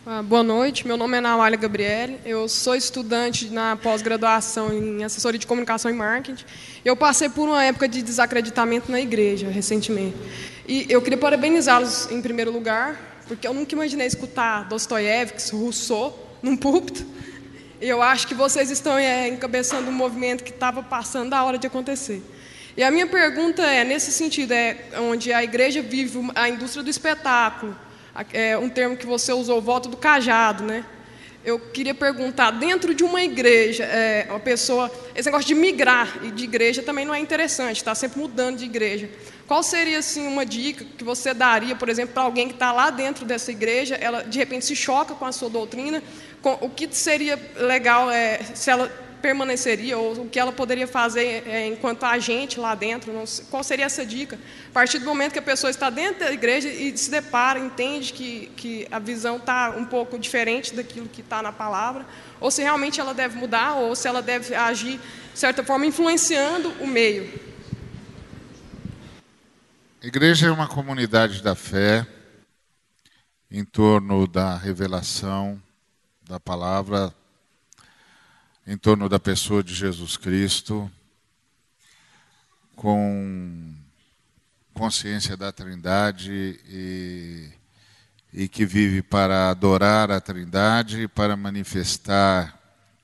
Ah, 0.06 0.22
boa 0.22 0.42
noite, 0.42 0.86
meu 0.86 0.96
nome 0.96 1.18
é 1.18 1.20
Namália 1.20 1.58
Gabriele, 1.58 2.18
eu 2.24 2.48
sou 2.48 2.74
estudante 2.74 3.50
na 3.50 3.76
pós-graduação 3.76 4.72
em 4.72 5.04
assessoria 5.04 5.38
de 5.38 5.46
comunicação 5.46 5.90
e 5.90 5.94
marketing. 5.94 6.44
Eu 6.82 6.96
passei 6.96 7.28
por 7.28 7.46
uma 7.46 7.62
época 7.62 7.86
de 7.86 8.00
desacreditamento 8.00 8.90
na 8.90 8.98
igreja 8.98 9.48
recentemente. 9.50 10.16
E 10.66 10.86
eu 10.88 11.02
queria 11.02 11.18
parabenizá-los 11.18 12.10
em 12.10 12.22
primeiro 12.22 12.50
lugar, 12.50 13.22
porque 13.28 13.46
eu 13.46 13.52
nunca 13.52 13.74
imaginei 13.74 14.06
escutar 14.06 14.66
Dostoiévski, 14.68 15.54
Rousseau, 15.54 16.29
num 16.42 16.56
púlpito. 16.56 17.04
E 17.80 17.88
eu 17.88 18.02
acho 18.02 18.26
que 18.26 18.34
vocês 18.34 18.70
estão 18.70 18.98
é, 18.98 19.28
encabeçando 19.28 19.88
um 19.88 19.92
movimento 19.92 20.44
que 20.44 20.50
estava 20.50 20.82
passando 20.82 21.30
da 21.30 21.42
hora 21.42 21.56
de 21.56 21.66
acontecer. 21.66 22.22
E 22.76 22.82
a 22.82 22.90
minha 22.90 23.06
pergunta 23.06 23.62
é, 23.62 23.84
nesse 23.84 24.12
sentido, 24.12 24.52
é 24.52 24.76
onde 24.98 25.32
a 25.32 25.42
igreja 25.42 25.82
vive 25.82 26.30
a 26.34 26.48
indústria 26.48 26.82
do 26.82 26.90
espetáculo, 26.90 27.76
é 28.32 28.56
um 28.58 28.68
termo 28.68 28.96
que 28.96 29.06
você 29.06 29.32
usou, 29.32 29.60
voto 29.60 29.88
do 29.88 29.96
cajado, 29.96 30.64
né? 30.64 30.84
Eu 31.42 31.58
queria 31.58 31.94
perguntar, 31.94 32.50
dentro 32.50 32.94
de 32.94 33.02
uma 33.02 33.22
igreja, 33.22 33.84
é, 33.84 34.26
uma 34.28 34.38
pessoa, 34.40 34.92
esse 35.16 35.26
negócio 35.26 35.48
de 35.48 35.54
migrar 35.54 36.18
de 36.34 36.44
igreja 36.44 36.82
também 36.82 37.06
não 37.06 37.14
é 37.14 37.18
interessante, 37.18 37.78
está 37.78 37.94
sempre 37.94 38.20
mudando 38.20 38.58
de 38.58 38.66
igreja. 38.66 39.08
Qual 39.46 39.62
seria 39.62 39.98
assim 39.98 40.28
uma 40.28 40.44
dica 40.44 40.84
que 40.84 41.02
você 41.02 41.32
daria, 41.32 41.74
por 41.74 41.88
exemplo, 41.88 42.12
para 42.12 42.24
alguém 42.24 42.46
que 42.46 42.54
está 42.54 42.72
lá 42.72 42.90
dentro 42.90 43.24
dessa 43.24 43.50
igreja, 43.50 43.94
ela 43.94 44.22
de 44.22 44.38
repente 44.38 44.66
se 44.66 44.76
choca 44.76 45.14
com 45.14 45.24
a 45.24 45.32
sua 45.32 45.48
doutrina, 45.48 46.02
o 46.42 46.70
que 46.70 46.88
seria 46.94 47.38
legal 47.56 48.10
é, 48.10 48.38
se 48.54 48.70
ela 48.70 48.90
permaneceria 49.20 49.98
ou 49.98 50.22
o 50.22 50.28
que 50.28 50.38
ela 50.38 50.50
poderia 50.50 50.86
fazer 50.86 51.46
é, 51.46 51.66
enquanto 51.66 52.04
agente 52.04 52.58
lá 52.58 52.74
dentro? 52.74 53.12
Sei, 53.26 53.44
qual 53.50 53.62
seria 53.62 53.84
essa 53.84 54.04
dica? 54.04 54.38
A 54.70 54.72
partir 54.72 54.98
do 54.98 55.04
momento 55.04 55.32
que 55.32 55.38
a 55.38 55.42
pessoa 55.42 55.70
está 55.70 55.90
dentro 55.90 56.20
da 56.20 56.32
igreja 56.32 56.68
e 56.68 56.96
se 56.96 57.10
depara, 57.10 57.58
entende 57.58 58.12
que, 58.12 58.50
que 58.56 58.88
a 58.90 58.98
visão 58.98 59.36
está 59.36 59.70
um 59.70 59.84
pouco 59.84 60.18
diferente 60.18 60.74
daquilo 60.74 61.08
que 61.08 61.20
está 61.20 61.42
na 61.42 61.52
palavra, 61.52 62.06
ou 62.40 62.50
se 62.50 62.62
realmente 62.62 63.00
ela 63.00 63.12
deve 63.12 63.38
mudar, 63.38 63.74
ou 63.74 63.94
se 63.94 64.08
ela 64.08 64.22
deve 64.22 64.54
agir, 64.54 64.98
de 65.32 65.38
certa 65.38 65.62
forma, 65.62 65.86
influenciando 65.86 66.70
o 66.80 66.86
meio. 66.86 67.50
A 70.02 70.06
igreja 70.06 70.46
é 70.46 70.50
uma 70.50 70.66
comunidade 70.66 71.42
da 71.42 71.54
fé 71.54 72.06
em 73.50 73.64
torno 73.64 74.26
da 74.26 74.56
revelação 74.56 75.60
da 76.30 76.38
palavra 76.38 77.12
em 78.64 78.76
torno 78.76 79.08
da 79.08 79.18
pessoa 79.18 79.64
de 79.64 79.74
Jesus 79.74 80.16
Cristo, 80.16 80.88
com 82.76 83.74
consciência 84.72 85.36
da 85.36 85.50
Trindade 85.50 86.60
e, 86.68 87.48
e 88.32 88.48
que 88.48 88.64
vive 88.64 89.02
para 89.02 89.50
adorar 89.50 90.12
a 90.12 90.20
Trindade 90.20 91.00
e 91.00 91.08
para 91.08 91.36
manifestar 91.36 92.56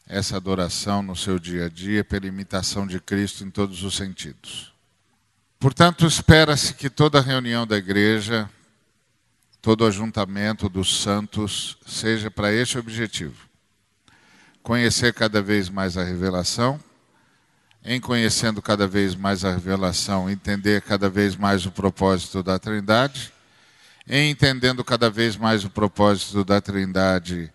essa 0.06 0.36
adoração 0.36 1.02
no 1.02 1.16
seu 1.16 1.36
dia 1.36 1.64
a 1.64 1.68
dia 1.68 2.04
pela 2.04 2.28
imitação 2.28 2.86
de 2.86 3.00
Cristo 3.00 3.42
em 3.42 3.50
todos 3.50 3.82
os 3.82 3.96
sentidos. 3.96 4.72
Portanto, 5.58 6.06
espera-se 6.06 6.74
que 6.74 6.88
toda 6.88 7.20
reunião 7.20 7.66
da 7.66 7.76
igreja, 7.76 8.48
todo 9.66 9.84
ajuntamento 9.84 10.68
dos 10.68 11.00
santos 11.00 11.76
seja 11.84 12.30
para 12.30 12.52
este 12.52 12.78
objetivo. 12.78 13.48
Conhecer 14.62 15.12
cada 15.12 15.42
vez 15.42 15.68
mais 15.68 15.96
a 15.96 16.04
revelação, 16.04 16.78
em 17.84 18.00
conhecendo 18.00 18.62
cada 18.62 18.86
vez 18.86 19.16
mais 19.16 19.44
a 19.44 19.50
revelação, 19.50 20.30
entender 20.30 20.82
cada 20.82 21.10
vez 21.10 21.34
mais 21.34 21.66
o 21.66 21.72
propósito 21.72 22.44
da 22.44 22.60
Trindade, 22.60 23.32
em 24.06 24.30
entendendo 24.30 24.84
cada 24.84 25.10
vez 25.10 25.36
mais 25.36 25.64
o 25.64 25.70
propósito 25.70 26.44
da 26.44 26.60
Trindade, 26.60 27.52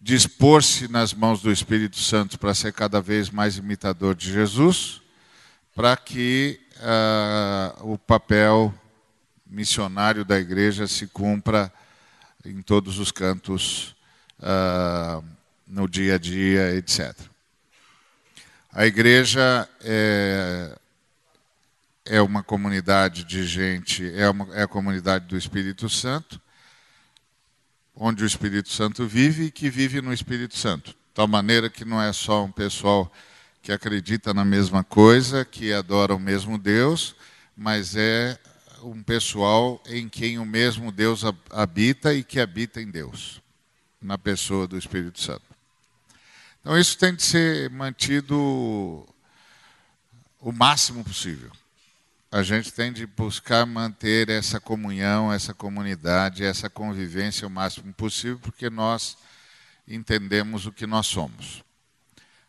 dispor-se 0.00 0.88
nas 0.88 1.14
mãos 1.14 1.40
do 1.40 1.52
Espírito 1.52 2.00
Santo 2.00 2.36
para 2.36 2.52
ser 2.52 2.72
cada 2.72 3.00
vez 3.00 3.30
mais 3.30 3.58
imitador 3.58 4.16
de 4.16 4.32
Jesus, 4.32 5.00
para 5.72 5.96
que 5.96 6.58
uh, 6.80 7.92
o 7.92 7.96
papel 7.96 8.74
missionário 9.54 10.24
da 10.24 10.38
igreja 10.38 10.86
se 10.86 11.06
cumpra 11.06 11.72
em 12.44 12.60
todos 12.60 12.98
os 12.98 13.10
cantos 13.12 13.94
uh, 14.40 15.24
no 15.66 15.88
dia 15.88 16.16
a 16.16 16.18
dia, 16.18 16.74
etc. 16.74 17.16
A 18.72 18.84
igreja 18.84 19.68
é, 19.82 20.76
é 22.04 22.20
uma 22.20 22.42
comunidade 22.42 23.22
de 23.24 23.46
gente, 23.46 24.12
é, 24.14 24.28
uma, 24.28 24.52
é 24.54 24.64
a 24.64 24.68
comunidade 24.68 25.26
do 25.26 25.36
Espírito 25.36 25.88
Santo, 25.88 26.40
onde 27.94 28.24
o 28.24 28.26
Espírito 28.26 28.68
Santo 28.70 29.06
vive 29.06 29.44
e 29.44 29.50
que 29.50 29.70
vive 29.70 30.02
no 30.02 30.12
Espírito 30.12 30.58
Santo. 30.58 30.90
De 30.90 30.96
tal 31.14 31.28
maneira 31.28 31.70
que 31.70 31.84
não 31.84 32.02
é 32.02 32.12
só 32.12 32.44
um 32.44 32.50
pessoal 32.50 33.10
que 33.62 33.70
acredita 33.70 34.34
na 34.34 34.44
mesma 34.44 34.82
coisa, 34.82 35.44
que 35.44 35.72
adora 35.72 36.14
o 36.14 36.20
mesmo 36.20 36.58
Deus, 36.58 37.14
mas 37.56 37.94
é 37.94 38.36
um 38.84 39.02
pessoal 39.02 39.82
em 39.86 40.08
quem 40.08 40.38
o 40.38 40.44
mesmo 40.44 40.92
Deus 40.92 41.22
habita 41.50 42.12
e 42.12 42.22
que 42.22 42.38
habita 42.38 42.80
em 42.80 42.90
Deus, 42.90 43.40
na 44.00 44.18
pessoa 44.18 44.66
do 44.66 44.76
Espírito 44.76 45.20
Santo. 45.20 45.44
Então, 46.60 46.78
isso 46.78 46.96
tem 46.98 47.14
de 47.14 47.22
ser 47.22 47.70
mantido 47.70 49.06
o 50.40 50.52
máximo 50.52 51.02
possível. 51.02 51.50
A 52.30 52.42
gente 52.42 52.72
tem 52.72 52.92
de 52.92 53.06
buscar 53.06 53.64
manter 53.64 54.28
essa 54.28 54.60
comunhão, 54.60 55.32
essa 55.32 55.54
comunidade, 55.54 56.44
essa 56.44 56.68
convivência 56.68 57.46
o 57.46 57.50
máximo 57.50 57.92
possível, 57.94 58.38
porque 58.40 58.68
nós 58.68 59.16
entendemos 59.86 60.66
o 60.66 60.72
que 60.72 60.86
nós 60.86 61.06
somos. 61.06 61.62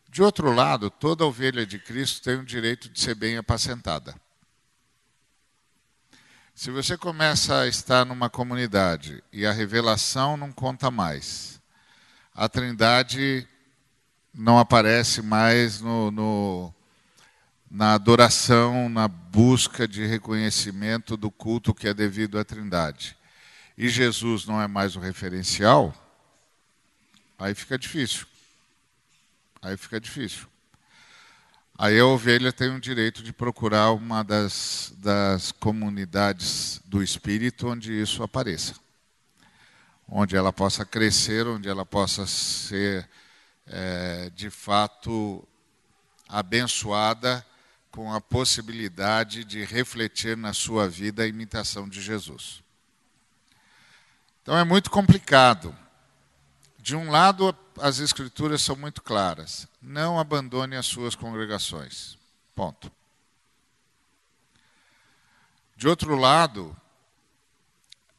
De 0.09 0.23
outro 0.23 0.51
lado, 0.51 0.89
toda 0.89 1.25
ovelha 1.25 1.65
de 1.65 1.77
Cristo 1.77 2.23
tem 2.23 2.35
o 2.35 2.45
direito 2.45 2.89
de 2.89 2.99
ser 2.99 3.15
bem 3.15 3.37
apacentada. 3.37 4.15
Se 6.55 6.71
você 6.71 6.97
começa 6.97 7.59
a 7.59 7.67
estar 7.67 8.05
numa 8.05 8.29
comunidade 8.29 9.21
e 9.29 9.45
a 9.45 9.51
revelação 9.51 10.37
não 10.37 10.53
conta 10.53 10.89
mais, 10.89 11.61
a 12.33 12.47
Trindade 12.47 13.45
não 14.33 14.57
aparece 14.57 15.21
mais 15.21 15.81
no, 15.81 16.09
no, 16.11 16.73
na 17.69 17.93
adoração, 17.93 18.87
na 18.87 19.05
busca 19.05 19.85
de 19.85 20.05
reconhecimento 20.05 21.17
do 21.17 21.29
culto 21.29 21.73
que 21.73 21.89
é 21.89 21.93
devido 21.93 22.39
à 22.39 22.45
Trindade. 22.45 23.17
E 23.77 23.89
Jesus 23.89 24.45
não 24.45 24.61
é 24.61 24.65
mais 24.65 24.95
o 24.95 25.01
referencial, 25.01 25.93
aí 27.37 27.53
fica 27.53 27.77
difícil. 27.77 28.25
Aí 29.61 29.75
fica 29.75 29.99
difícil. 29.99 30.47
Aí 31.77 31.99
a 31.99 32.05
ovelha 32.05 32.53
tem 32.53 32.73
o 32.73 32.79
direito 32.79 33.21
de 33.21 33.33
procurar 33.33 33.91
uma 33.91 34.23
das, 34.23 34.93
das 34.97 35.51
comunidades 35.51 36.81
do 36.85 37.03
Espírito 37.03 37.67
onde 37.67 37.91
isso 37.91 38.23
apareça. 38.23 38.75
Onde 40.07 40.37
ela 40.37 40.53
possa 40.53 40.85
crescer, 40.85 41.45
onde 41.45 41.67
ela 41.67 41.85
possa 41.85 42.25
ser 42.25 43.09
é, 43.67 44.29
de 44.33 44.49
fato 44.49 45.45
abençoada 46.29 47.45
com 47.91 48.13
a 48.13 48.21
possibilidade 48.21 49.43
de 49.43 49.65
refletir 49.65 50.37
na 50.37 50.53
sua 50.53 50.87
vida 50.87 51.23
a 51.23 51.27
imitação 51.27 51.89
de 51.89 52.01
Jesus. 52.01 52.63
Então 54.41 54.57
é 54.57 54.63
muito 54.63 54.89
complicado. 54.89 55.75
De 56.85 56.95
um 56.95 57.09
lado, 57.09 57.57
as 57.79 57.97
escrituras 57.97 58.61
são 58.61 58.75
muito 58.75 59.01
claras. 59.01 59.67
Não 59.81 60.19
abandone 60.19 60.75
as 60.75 60.85
suas 60.85 61.15
congregações. 61.15 62.15
Ponto. 62.53 62.91
De 65.75 65.87
outro 65.87 66.15
lado, 66.15 66.77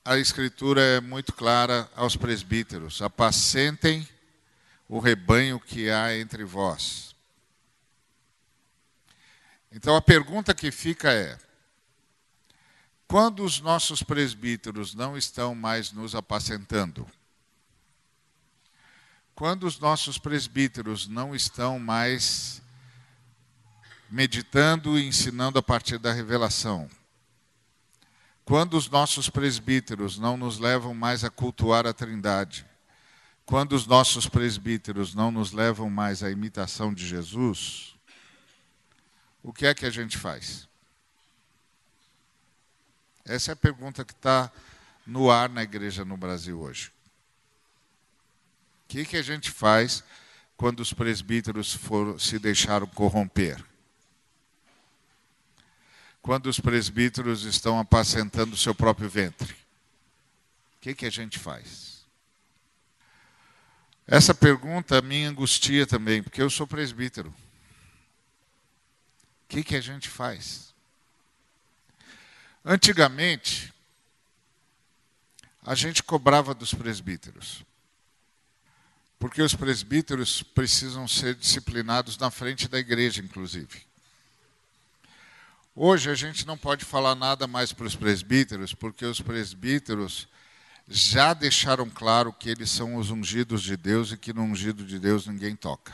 a 0.05 0.19
escritura 0.19 0.81
é 0.81 1.01
muito 1.01 1.33
clara 1.33 1.89
aos 1.95 2.17
presbíteros: 2.17 3.01
apacentem 3.01 4.09
o 4.89 4.99
rebanho 4.99 5.61
que 5.61 5.89
há 5.89 6.19
entre 6.19 6.43
vós. 6.43 7.15
Então 9.71 9.95
a 9.95 10.03
pergunta 10.03 10.53
que 10.53 10.73
fica 10.73 11.13
é: 11.13 11.39
quando 13.07 13.45
os 13.45 13.61
nossos 13.61 14.03
presbíteros 14.03 14.93
não 14.93 15.17
estão 15.17 15.55
mais 15.55 15.93
nos 15.93 16.17
apacentando? 16.17 17.09
Quando 19.37 19.69
os 19.69 19.79
nossos 19.79 20.19
presbíteros 20.19 21.07
não 21.07 21.33
estão 21.33 21.79
mais 21.79 22.61
meditando 24.11 24.99
e 24.99 25.07
ensinando 25.07 25.61
a 25.61 25.63
partir 25.63 25.99
da 25.99 26.13
revelação? 26.13 26.91
Quando 28.45 28.77
os 28.77 28.91
nossos 28.91 29.31
presbíteros 29.31 30.19
não 30.19 30.37
nos 30.37 30.59
levam 30.59 30.93
mais 30.93 31.23
a 31.23 31.31
cultuar 31.31 31.87
a 31.87 31.93
Trindade? 31.93 32.67
quando 33.47 33.75
os 33.75 33.87
nossos 33.87 34.29
presbíteros 34.29 35.15
não 35.15 35.31
nos 35.31 35.53
levam 35.53 35.89
mais 35.89 36.25
à 36.25 36.31
imitação 36.31 36.93
de 36.93 37.07
Jesus, 37.07 37.97
o 39.41 39.53
que 39.53 39.65
é 39.65 39.73
que 39.73 39.87
a 39.87 39.91
gente 39.91 40.19
faz? 40.19 40.69
Essa 43.25 43.53
é 43.53 43.55
a 43.55 43.57
pergunta 43.57 44.05
que 44.05 44.13
está 44.13 44.51
no 45.07 45.31
ar 45.31 45.49
na 45.49 45.63
igreja 45.63 46.05
no 46.05 46.17
Brasil 46.17 46.61
hoje. 46.61 46.93
O 48.87 48.89
que, 48.89 49.05
que 49.05 49.17
a 49.17 49.23
gente 49.23 49.51
faz 49.51 50.05
quando 50.57 50.79
os 50.79 50.93
presbíteros 50.93 51.77
se 52.21 52.39
deixaram 52.39 52.87
corromper? 52.87 53.63
Quando 56.23 56.47
os 56.47 56.61
presbíteros 56.61 57.43
estão 57.43 57.81
apacentando 57.81 58.53
o 58.53 58.57
seu 58.57 58.75
próprio 58.75 59.11
ventre? 59.11 59.53
O 59.53 60.81
que, 60.81 60.95
que 60.95 61.05
a 61.05 61.11
gente 61.11 61.37
faz? 61.37 62.07
Essa 64.07 64.33
pergunta 64.33 65.03
me 65.03 65.25
angustia 65.25 65.85
também, 65.85 66.23
porque 66.23 66.41
eu 66.41 66.49
sou 66.49 66.67
presbítero. 66.67 67.31
O 67.31 67.35
que, 69.49 69.65
que 69.65 69.75
a 69.75 69.81
gente 69.81 70.09
faz? 70.09 70.73
Antigamente, 72.65 73.75
a 75.61 75.75
gente 75.75 76.05
cobrava 76.05 76.55
dos 76.55 76.73
presbíteros. 76.73 77.65
Porque 79.19 79.41
os 79.41 79.55
presbíteros 79.55 80.43
precisam 80.43 81.09
ser 81.09 81.35
disciplinados 81.35 82.19
na 82.19 82.31
frente 82.31 82.69
da 82.69 82.79
igreja, 82.79 83.23
inclusive. 83.23 83.87
Hoje 85.75 86.11
a 86.11 86.15
gente 86.15 86.47
não 86.47 86.57
pode 86.57 86.85
falar 86.85 87.15
nada 87.15 87.47
mais 87.47 87.73
para 87.73 87.87
os 87.87 87.95
presbíteros, 87.95 88.75
porque 88.75 89.05
os 89.05 89.21
presbíteros 89.21 90.29
já 90.89 91.35
deixaram 91.35 91.91
claro 91.91 92.33
que 92.33 92.49
eles 92.49 92.71
são 92.71 92.97
os 92.97 93.11
ungidos 93.11 93.63
de 93.63 93.77
Deus 93.77 94.13
e 94.13 94.17
que 94.17 94.33
no 94.33 94.43
ungido 94.43 94.85
de 94.85 94.99
Deus 94.99 95.27
ninguém 95.27 95.57
toca. 95.57 95.93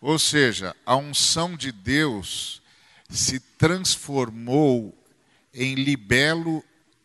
Ou 0.00 0.18
seja, 0.18 0.74
a 0.84 0.96
unção 0.96 1.56
de 1.56 1.72
Deus 1.72 2.62
se 3.08 3.40
transformou 3.40 4.96
em 5.52 5.74
libelo 5.74 6.64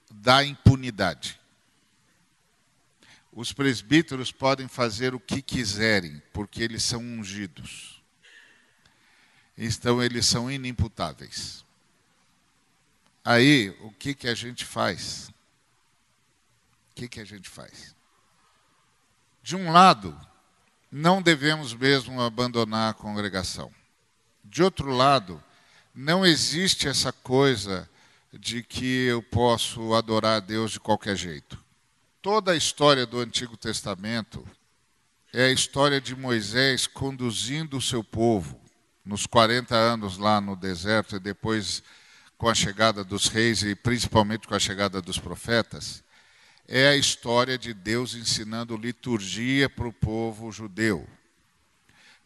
da 0.09 0.43
impunidade. 0.43 1.40
Os 3.33 3.53
presbíteros 3.53 4.31
podem 4.31 4.67
fazer 4.67 5.15
o 5.15 5.19
que 5.19 5.41
quiserem, 5.41 6.21
porque 6.33 6.61
eles 6.61 6.83
são 6.83 7.01
ungidos. 7.01 8.01
Então, 9.57 10.03
eles 10.03 10.25
são 10.25 10.51
inimputáveis. 10.51 11.63
Aí, 13.23 13.69
o 13.81 13.91
que, 13.91 14.13
que 14.13 14.27
a 14.27 14.33
gente 14.33 14.65
faz? 14.65 15.29
O 16.89 16.95
que, 16.95 17.07
que 17.07 17.19
a 17.19 17.25
gente 17.25 17.47
faz? 17.47 17.95
De 19.43 19.55
um 19.55 19.71
lado, 19.71 20.19
não 20.91 21.21
devemos 21.21 21.73
mesmo 21.73 22.19
abandonar 22.21 22.91
a 22.91 22.93
congregação. 22.93 23.71
De 24.43 24.61
outro 24.61 24.89
lado, 24.89 25.41
não 25.93 26.25
existe 26.25 26.87
essa 26.87 27.13
coisa 27.13 27.89
de 28.33 28.63
que 28.63 29.05
eu 29.05 29.21
posso 29.21 29.93
adorar 29.93 30.37
a 30.37 30.39
Deus 30.39 30.71
de 30.71 30.79
qualquer 30.79 31.15
jeito. 31.15 31.60
Toda 32.21 32.51
a 32.51 32.55
história 32.55 33.03
do 33.03 33.19
Antigo 33.19 33.57
Testamento 33.57 34.47
é 35.33 35.45
a 35.45 35.51
história 35.51 35.99
de 35.99 36.15
Moisés 36.15 36.85
conduzindo 36.85 37.77
o 37.77 37.81
seu 37.81 38.03
povo 38.03 38.61
nos 39.03 39.25
40 39.25 39.75
anos 39.75 40.19
lá 40.19 40.39
no 40.39 40.55
deserto 40.55 41.15
e 41.15 41.19
depois 41.19 41.81
com 42.37 42.47
a 42.47 42.53
chegada 42.53 43.03
dos 43.03 43.27
reis 43.27 43.63
e 43.63 43.73
principalmente 43.73 44.47
com 44.47 44.53
a 44.53 44.59
chegada 44.59 45.01
dos 45.01 45.17
profetas. 45.17 46.03
É 46.67 46.89
a 46.89 46.95
história 46.95 47.57
de 47.57 47.73
Deus 47.73 48.13
ensinando 48.13 48.77
liturgia 48.77 49.67
para 49.67 49.87
o 49.87 49.93
povo 49.93 50.51
judeu. 50.51 51.09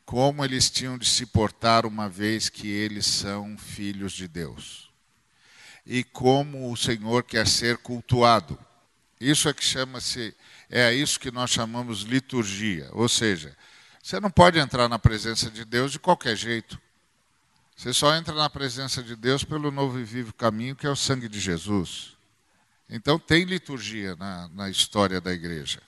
Como 0.05 0.43
eles 0.43 0.69
tinham 0.69 0.97
de 0.97 1.07
se 1.07 1.25
portar 1.25 1.85
uma 1.85 2.09
vez 2.09 2.49
que 2.49 2.67
eles 2.67 3.05
são 3.05 3.57
filhos 3.57 4.11
de 4.11 4.27
Deus 4.27 4.89
e 5.85 6.03
como 6.03 6.69
o 6.69 6.75
Senhor 6.75 7.23
quer 7.23 7.47
ser 7.47 7.77
cultuado. 7.77 8.59
Isso 9.19 9.47
é 9.47 9.53
que 9.53 9.63
chama-se, 9.63 10.35
é 10.69 10.93
isso 10.93 11.19
que 11.19 11.31
nós 11.31 11.49
chamamos 11.49 12.01
liturgia. 12.01 12.89
Ou 12.91 13.07
seja, 13.07 13.55
você 14.01 14.19
não 14.19 14.29
pode 14.29 14.59
entrar 14.59 14.87
na 14.87 14.99
presença 14.99 15.49
de 15.49 15.63
Deus 15.63 15.91
de 15.91 15.99
qualquer 15.99 16.35
jeito. 16.35 16.79
Você 17.75 17.93
só 17.93 18.15
entra 18.15 18.33
na 18.33 18.49
presença 18.49 19.03
de 19.03 19.15
Deus 19.15 19.43
pelo 19.43 19.71
novo 19.71 19.99
e 19.99 20.03
vivo 20.03 20.33
caminho 20.33 20.75
que 20.75 20.87
é 20.87 20.89
o 20.89 20.95
sangue 20.95 21.27
de 21.27 21.39
Jesus. 21.39 22.15
Então 22.89 23.17
tem 23.17 23.43
liturgia 23.43 24.15
na, 24.15 24.47
na 24.49 24.69
história 24.69 25.19
da 25.19 25.33
igreja. 25.33 25.81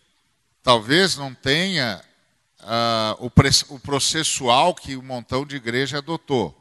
Talvez 0.63 1.15
não 1.15 1.34
tenha 1.34 2.03
uh, 2.61 3.25
o, 3.25 3.75
o 3.75 3.80
processual 3.80 4.73
que 4.73 4.97
um 4.97 5.01
montão 5.01 5.45
de 5.45 5.55
igreja 5.55 5.99
adotou, 5.99 6.53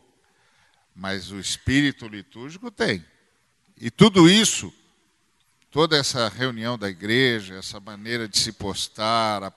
mas 0.94 1.30
o 1.30 1.40
espírito 1.40 2.06
litúrgico 2.06 2.70
tem. 2.70 3.04
E 3.76 3.90
tudo 3.90 4.28
isso, 4.28 4.72
toda 5.76 5.94
essa 5.94 6.26
reunião 6.30 6.78
da 6.78 6.88
igreja, 6.88 7.56
essa 7.56 7.78
maneira 7.78 8.26
de 8.26 8.38
se 8.38 8.50
postar, 8.50 9.44
a, 9.44 9.52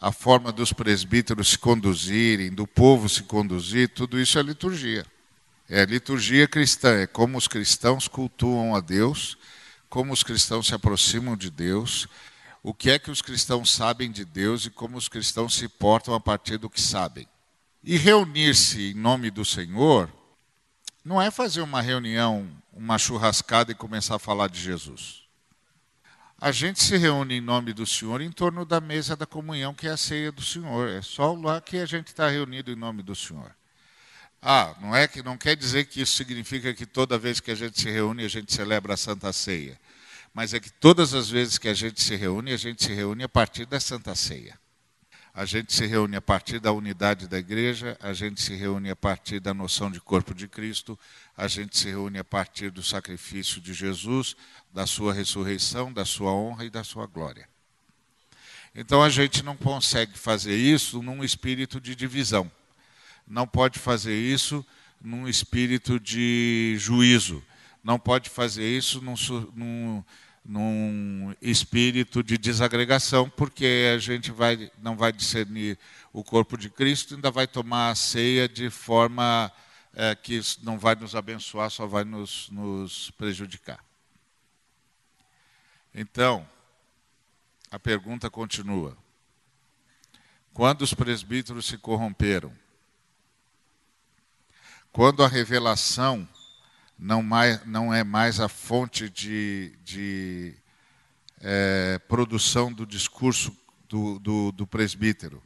a 0.00 0.12
forma 0.12 0.52
dos 0.52 0.72
presbíteros 0.72 1.48
se 1.48 1.58
conduzirem, 1.58 2.52
do 2.52 2.64
povo 2.64 3.08
se 3.08 3.24
conduzir, 3.24 3.88
tudo 3.88 4.20
isso 4.20 4.38
é 4.38 4.42
liturgia. 4.42 5.04
É 5.68 5.84
liturgia 5.84 6.46
cristã, 6.46 7.00
é 7.00 7.08
como 7.08 7.36
os 7.36 7.48
cristãos 7.48 8.06
cultuam 8.06 8.76
a 8.76 8.78
Deus, 8.78 9.36
como 9.90 10.12
os 10.12 10.22
cristãos 10.22 10.68
se 10.68 10.76
aproximam 10.76 11.36
de 11.36 11.50
Deus, 11.50 12.06
o 12.62 12.72
que 12.72 12.88
é 12.88 12.96
que 12.96 13.10
os 13.10 13.20
cristãos 13.20 13.68
sabem 13.74 14.12
de 14.12 14.24
Deus 14.24 14.64
e 14.64 14.70
como 14.70 14.96
os 14.96 15.08
cristãos 15.08 15.56
se 15.56 15.66
portam 15.66 16.14
a 16.14 16.20
partir 16.20 16.56
do 16.56 16.70
que 16.70 16.80
sabem. 16.80 17.26
E 17.82 17.96
reunir-se 17.96 18.92
em 18.92 18.94
nome 18.94 19.28
do 19.28 19.44
Senhor 19.44 20.08
não 21.04 21.20
é 21.20 21.32
fazer 21.32 21.62
uma 21.62 21.82
reunião 21.82 22.48
uma 22.72 22.96
churrascada 22.96 23.72
e 23.72 23.74
começar 23.74 24.14
a 24.14 24.20
falar 24.20 24.48
de 24.48 24.60
Jesus. 24.60 25.26
A 26.40 26.52
gente 26.52 26.80
se 26.80 26.96
reúne 26.96 27.34
em 27.34 27.40
nome 27.40 27.72
do 27.72 27.84
Senhor 27.84 28.20
em 28.20 28.30
torno 28.30 28.64
da 28.64 28.80
mesa 28.80 29.16
da 29.16 29.26
comunhão, 29.26 29.74
que 29.74 29.88
é 29.88 29.90
a 29.90 29.96
ceia 29.96 30.30
do 30.30 30.40
Senhor. 30.40 30.88
É 30.88 31.02
só 31.02 31.32
lá 31.32 31.60
que 31.60 31.78
a 31.78 31.86
gente 31.86 32.08
está 32.08 32.28
reunido 32.28 32.70
em 32.70 32.76
nome 32.76 33.02
do 33.02 33.14
Senhor. 33.16 33.52
Ah, 34.40 34.72
não 34.80 34.94
é 34.94 35.08
que 35.08 35.20
não 35.20 35.36
quer 35.36 35.56
dizer 35.56 35.86
que 35.86 36.00
isso 36.00 36.14
significa 36.14 36.72
que 36.72 36.86
toda 36.86 37.18
vez 37.18 37.40
que 37.40 37.50
a 37.50 37.56
gente 37.56 37.80
se 37.80 37.90
reúne 37.90 38.24
a 38.24 38.28
gente 38.28 38.54
celebra 38.54 38.94
a 38.94 38.96
Santa 38.96 39.32
Ceia, 39.32 39.80
mas 40.32 40.54
é 40.54 40.60
que 40.60 40.70
todas 40.70 41.12
as 41.12 41.28
vezes 41.28 41.58
que 41.58 41.68
a 41.68 41.74
gente 41.74 42.00
se 42.00 42.14
reúne 42.14 42.52
a 42.52 42.56
gente 42.56 42.84
se 42.84 42.94
reúne 42.94 43.24
a 43.24 43.28
partir 43.28 43.66
da 43.66 43.80
Santa 43.80 44.14
Ceia. 44.14 44.56
A 45.38 45.44
gente 45.44 45.72
se 45.72 45.86
reúne 45.86 46.16
a 46.16 46.20
partir 46.20 46.58
da 46.58 46.72
unidade 46.72 47.28
da 47.28 47.38
igreja, 47.38 47.96
a 48.00 48.12
gente 48.12 48.42
se 48.42 48.56
reúne 48.56 48.90
a 48.90 48.96
partir 48.96 49.38
da 49.38 49.54
noção 49.54 49.88
de 49.88 50.00
corpo 50.00 50.34
de 50.34 50.48
Cristo, 50.48 50.98
a 51.36 51.46
gente 51.46 51.78
se 51.78 51.88
reúne 51.88 52.18
a 52.18 52.24
partir 52.24 52.72
do 52.72 52.82
sacrifício 52.82 53.60
de 53.60 53.72
Jesus, 53.72 54.34
da 54.74 54.84
sua 54.84 55.14
ressurreição, 55.14 55.92
da 55.92 56.04
sua 56.04 56.32
honra 56.32 56.64
e 56.64 56.70
da 56.70 56.82
sua 56.82 57.06
glória. 57.06 57.48
Então 58.74 59.00
a 59.00 59.08
gente 59.08 59.44
não 59.44 59.56
consegue 59.56 60.18
fazer 60.18 60.56
isso 60.56 61.00
num 61.04 61.22
espírito 61.22 61.80
de 61.80 61.94
divisão. 61.94 62.50
Não 63.24 63.46
pode 63.46 63.78
fazer 63.78 64.16
isso 64.16 64.66
num 65.00 65.28
espírito 65.28 66.00
de 66.00 66.74
juízo. 66.80 67.40
Não 67.84 67.96
pode 67.96 68.28
fazer 68.28 68.68
isso 68.76 69.00
num, 69.00 69.14
num 69.54 70.04
num 70.44 71.34
espírito 71.42 72.22
de 72.22 72.38
desagregação, 72.38 73.28
porque 73.28 73.92
a 73.94 73.98
gente 73.98 74.30
vai, 74.30 74.70
não 74.82 74.96
vai 74.96 75.12
discernir 75.12 75.78
o 76.12 76.24
corpo 76.24 76.56
de 76.56 76.70
Cristo, 76.70 77.14
ainda 77.14 77.30
vai 77.30 77.46
tomar 77.46 77.90
a 77.90 77.94
ceia 77.94 78.48
de 78.48 78.70
forma 78.70 79.52
é, 79.94 80.14
que 80.14 80.40
não 80.62 80.78
vai 80.78 80.94
nos 80.94 81.14
abençoar, 81.14 81.70
só 81.70 81.86
vai 81.86 82.04
nos, 82.04 82.48
nos 82.50 83.10
prejudicar. 83.12 83.84
Então, 85.94 86.48
a 87.70 87.78
pergunta 87.78 88.30
continua. 88.30 88.96
Quando 90.52 90.82
os 90.82 90.94
presbíteros 90.94 91.66
se 91.66 91.76
corromperam? 91.78 92.52
Quando 94.90 95.22
a 95.22 95.28
revelação 95.28 96.28
não, 96.98 97.22
mais, 97.22 97.64
não 97.64 97.94
é 97.94 98.02
mais 98.02 98.40
a 98.40 98.48
fonte 98.48 99.08
de, 99.08 99.72
de 99.84 100.54
é, 101.40 101.98
produção 102.08 102.72
do 102.72 102.84
discurso 102.84 103.56
do, 103.88 104.18
do, 104.18 104.52
do 104.52 104.66
presbítero. 104.66 105.42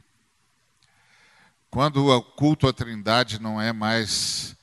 Quando 1.69 2.07
o 2.07 2.21
culto 2.21 2.67
à 2.67 2.73
Trindade 2.73 3.39
não 3.39 3.61
é 3.61 3.71
mais 3.71 4.55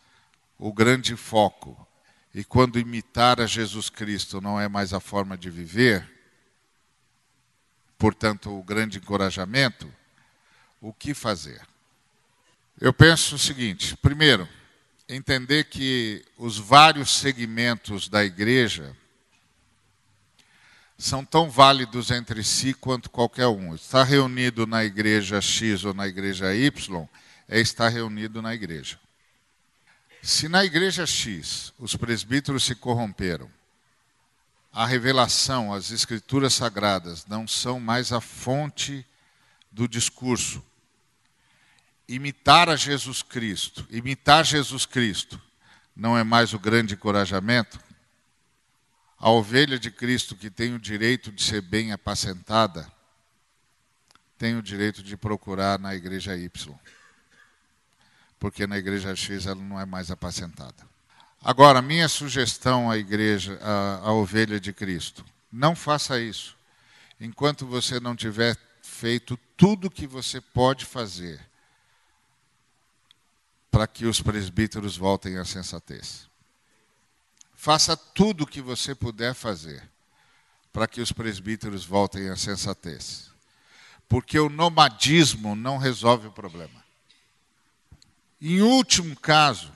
o 0.58 0.72
grande 0.72 1.16
foco, 1.16 1.86
e 2.34 2.44
quando 2.44 2.78
imitar 2.78 3.40
a 3.40 3.46
Jesus 3.46 3.88
Cristo 3.90 4.40
não 4.40 4.60
é 4.60 4.68
mais 4.68 4.92
a 4.92 5.00
forma 5.00 5.36
de 5.36 5.50
viver, 5.50 6.08
portanto, 7.98 8.56
o 8.56 8.62
grande 8.62 8.98
encorajamento, 8.98 9.92
o 10.80 10.92
que 10.92 11.12
fazer? 11.12 11.60
Eu 12.80 12.92
penso 12.92 13.34
o 13.34 13.38
seguinte: 13.38 13.96
primeiro, 13.96 14.48
entender 15.10 15.64
que 15.64 16.24
os 16.38 16.56
vários 16.56 17.10
segmentos 17.16 18.08
da 18.08 18.24
igreja 18.24 18.96
são 20.96 21.24
tão 21.24 21.50
válidos 21.50 22.12
entre 22.12 22.44
si 22.44 22.72
quanto 22.72 23.10
qualquer 23.10 23.48
um. 23.48 23.74
Estar 23.74 24.04
reunido 24.04 24.66
na 24.66 24.84
igreja 24.84 25.40
X 25.40 25.84
ou 25.84 25.92
na 25.92 26.06
igreja 26.06 26.54
Y 26.54 27.08
é 27.48 27.58
estar 27.58 27.88
reunido 27.88 28.40
na 28.40 28.54
igreja. 28.54 29.00
Se 30.22 30.48
na 30.48 30.64
igreja 30.64 31.04
X 31.06 31.72
os 31.78 31.96
presbíteros 31.96 32.64
se 32.64 32.76
corromperam, 32.76 33.50
a 34.72 34.86
revelação, 34.86 35.72
as 35.72 35.90
escrituras 35.90 36.54
sagradas 36.54 37.26
não 37.26 37.48
são 37.48 37.80
mais 37.80 38.12
a 38.12 38.20
fonte 38.20 39.04
do 39.72 39.88
discurso. 39.88 40.62
Imitar 42.12 42.68
a 42.68 42.74
Jesus 42.74 43.22
Cristo, 43.22 43.86
imitar 43.88 44.44
Jesus 44.44 44.84
Cristo, 44.84 45.40
não 45.94 46.18
é 46.18 46.24
mais 46.24 46.52
o 46.52 46.58
grande 46.58 46.94
encorajamento? 46.94 47.78
A 49.16 49.30
ovelha 49.30 49.78
de 49.78 49.92
Cristo 49.92 50.34
que 50.34 50.50
tem 50.50 50.74
o 50.74 50.78
direito 50.80 51.30
de 51.30 51.40
ser 51.40 51.60
bem 51.60 51.92
apacentada, 51.92 52.90
tem 54.36 54.56
o 54.56 54.62
direito 54.62 55.04
de 55.04 55.16
procurar 55.16 55.78
na 55.78 55.94
igreja 55.94 56.36
Y. 56.36 56.74
Porque 58.40 58.66
na 58.66 58.76
igreja 58.76 59.14
X 59.14 59.46
ela 59.46 59.62
não 59.62 59.78
é 59.78 59.86
mais 59.86 60.10
apacentada. 60.10 60.84
Agora, 61.40 61.80
minha 61.80 62.08
sugestão 62.08 62.90
à 62.90 62.98
igreja, 62.98 63.56
à, 63.62 64.08
à 64.08 64.12
ovelha 64.12 64.58
de 64.58 64.72
Cristo, 64.72 65.24
não 65.52 65.76
faça 65.76 66.18
isso 66.18 66.56
enquanto 67.20 67.64
você 67.64 68.00
não 68.00 68.16
tiver 68.16 68.56
feito 68.82 69.38
tudo 69.56 69.86
o 69.86 69.90
que 69.90 70.08
você 70.08 70.40
pode 70.40 70.84
fazer 70.84 71.48
para 73.70 73.86
que 73.86 74.04
os 74.04 74.20
presbíteros 74.20 74.96
voltem 74.96 75.38
à 75.38 75.44
sensatez. 75.44 76.28
Faça 77.54 77.96
tudo 77.96 78.44
o 78.44 78.46
que 78.46 78.60
você 78.60 78.94
puder 78.94 79.34
fazer 79.34 79.88
para 80.72 80.88
que 80.88 81.00
os 81.00 81.12
presbíteros 81.12 81.84
voltem 81.84 82.28
à 82.28 82.36
sensatez. 82.36 83.30
Porque 84.08 84.38
o 84.38 84.48
nomadismo 84.48 85.54
não 85.54 85.78
resolve 85.78 86.28
o 86.28 86.32
problema. 86.32 86.84
Em 88.40 88.60
último 88.60 89.14
caso, 89.14 89.72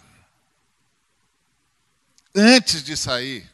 antes 2.34 2.82
de 2.82 2.97
sair, 2.97 3.49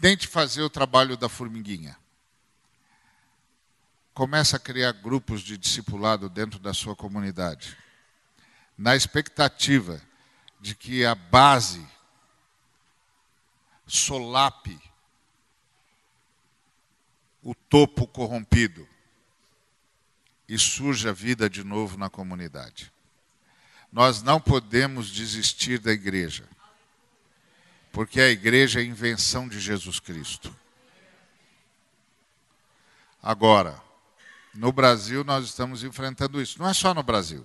tente 0.00 0.28
fazer 0.28 0.62
o 0.62 0.70
trabalho 0.70 1.16
da 1.16 1.28
formiguinha. 1.28 1.96
Começa 4.12 4.56
a 4.56 4.60
criar 4.60 4.92
grupos 4.92 5.40
de 5.40 5.56
discipulado 5.56 6.28
dentro 6.28 6.58
da 6.58 6.74
sua 6.74 6.94
comunidade 6.94 7.76
na 8.80 8.96
expectativa 8.96 10.00
de 10.58 10.74
que 10.74 11.04
a 11.04 11.14
base 11.14 11.86
solape 13.86 14.80
o 17.42 17.54
topo 17.54 18.06
corrompido 18.06 18.88
e 20.48 20.58
surja 20.58 21.12
vida 21.12 21.48
de 21.50 21.62
novo 21.62 21.98
na 21.98 22.08
comunidade. 22.08 22.90
Nós 23.92 24.22
não 24.22 24.40
podemos 24.40 25.10
desistir 25.10 25.78
da 25.78 25.92
igreja, 25.92 26.48
porque 27.92 28.18
a 28.18 28.30
igreja 28.30 28.80
é 28.80 28.82
a 28.82 28.86
invenção 28.86 29.46
de 29.46 29.60
Jesus 29.60 30.00
Cristo. 30.00 30.56
Agora, 33.22 33.78
no 34.54 34.72
Brasil 34.72 35.22
nós 35.22 35.44
estamos 35.44 35.84
enfrentando 35.84 36.40
isso. 36.40 36.58
Não 36.58 36.66
é 36.66 36.72
só 36.72 36.94
no 36.94 37.02
Brasil. 37.02 37.44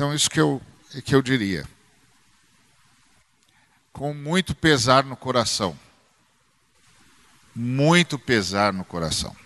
Então, 0.00 0.14
isso 0.14 0.30
que 0.30 0.40
eu, 0.40 0.62
que 1.04 1.14
eu 1.14 1.20
diria. 1.20 1.68
Com 3.92 4.14
muito 4.14 4.54
pesar 4.54 5.04
no 5.04 5.14
coração. 5.14 5.78
Muito 7.54 8.18
pesar 8.18 8.72
no 8.72 8.82
coração. 8.82 9.36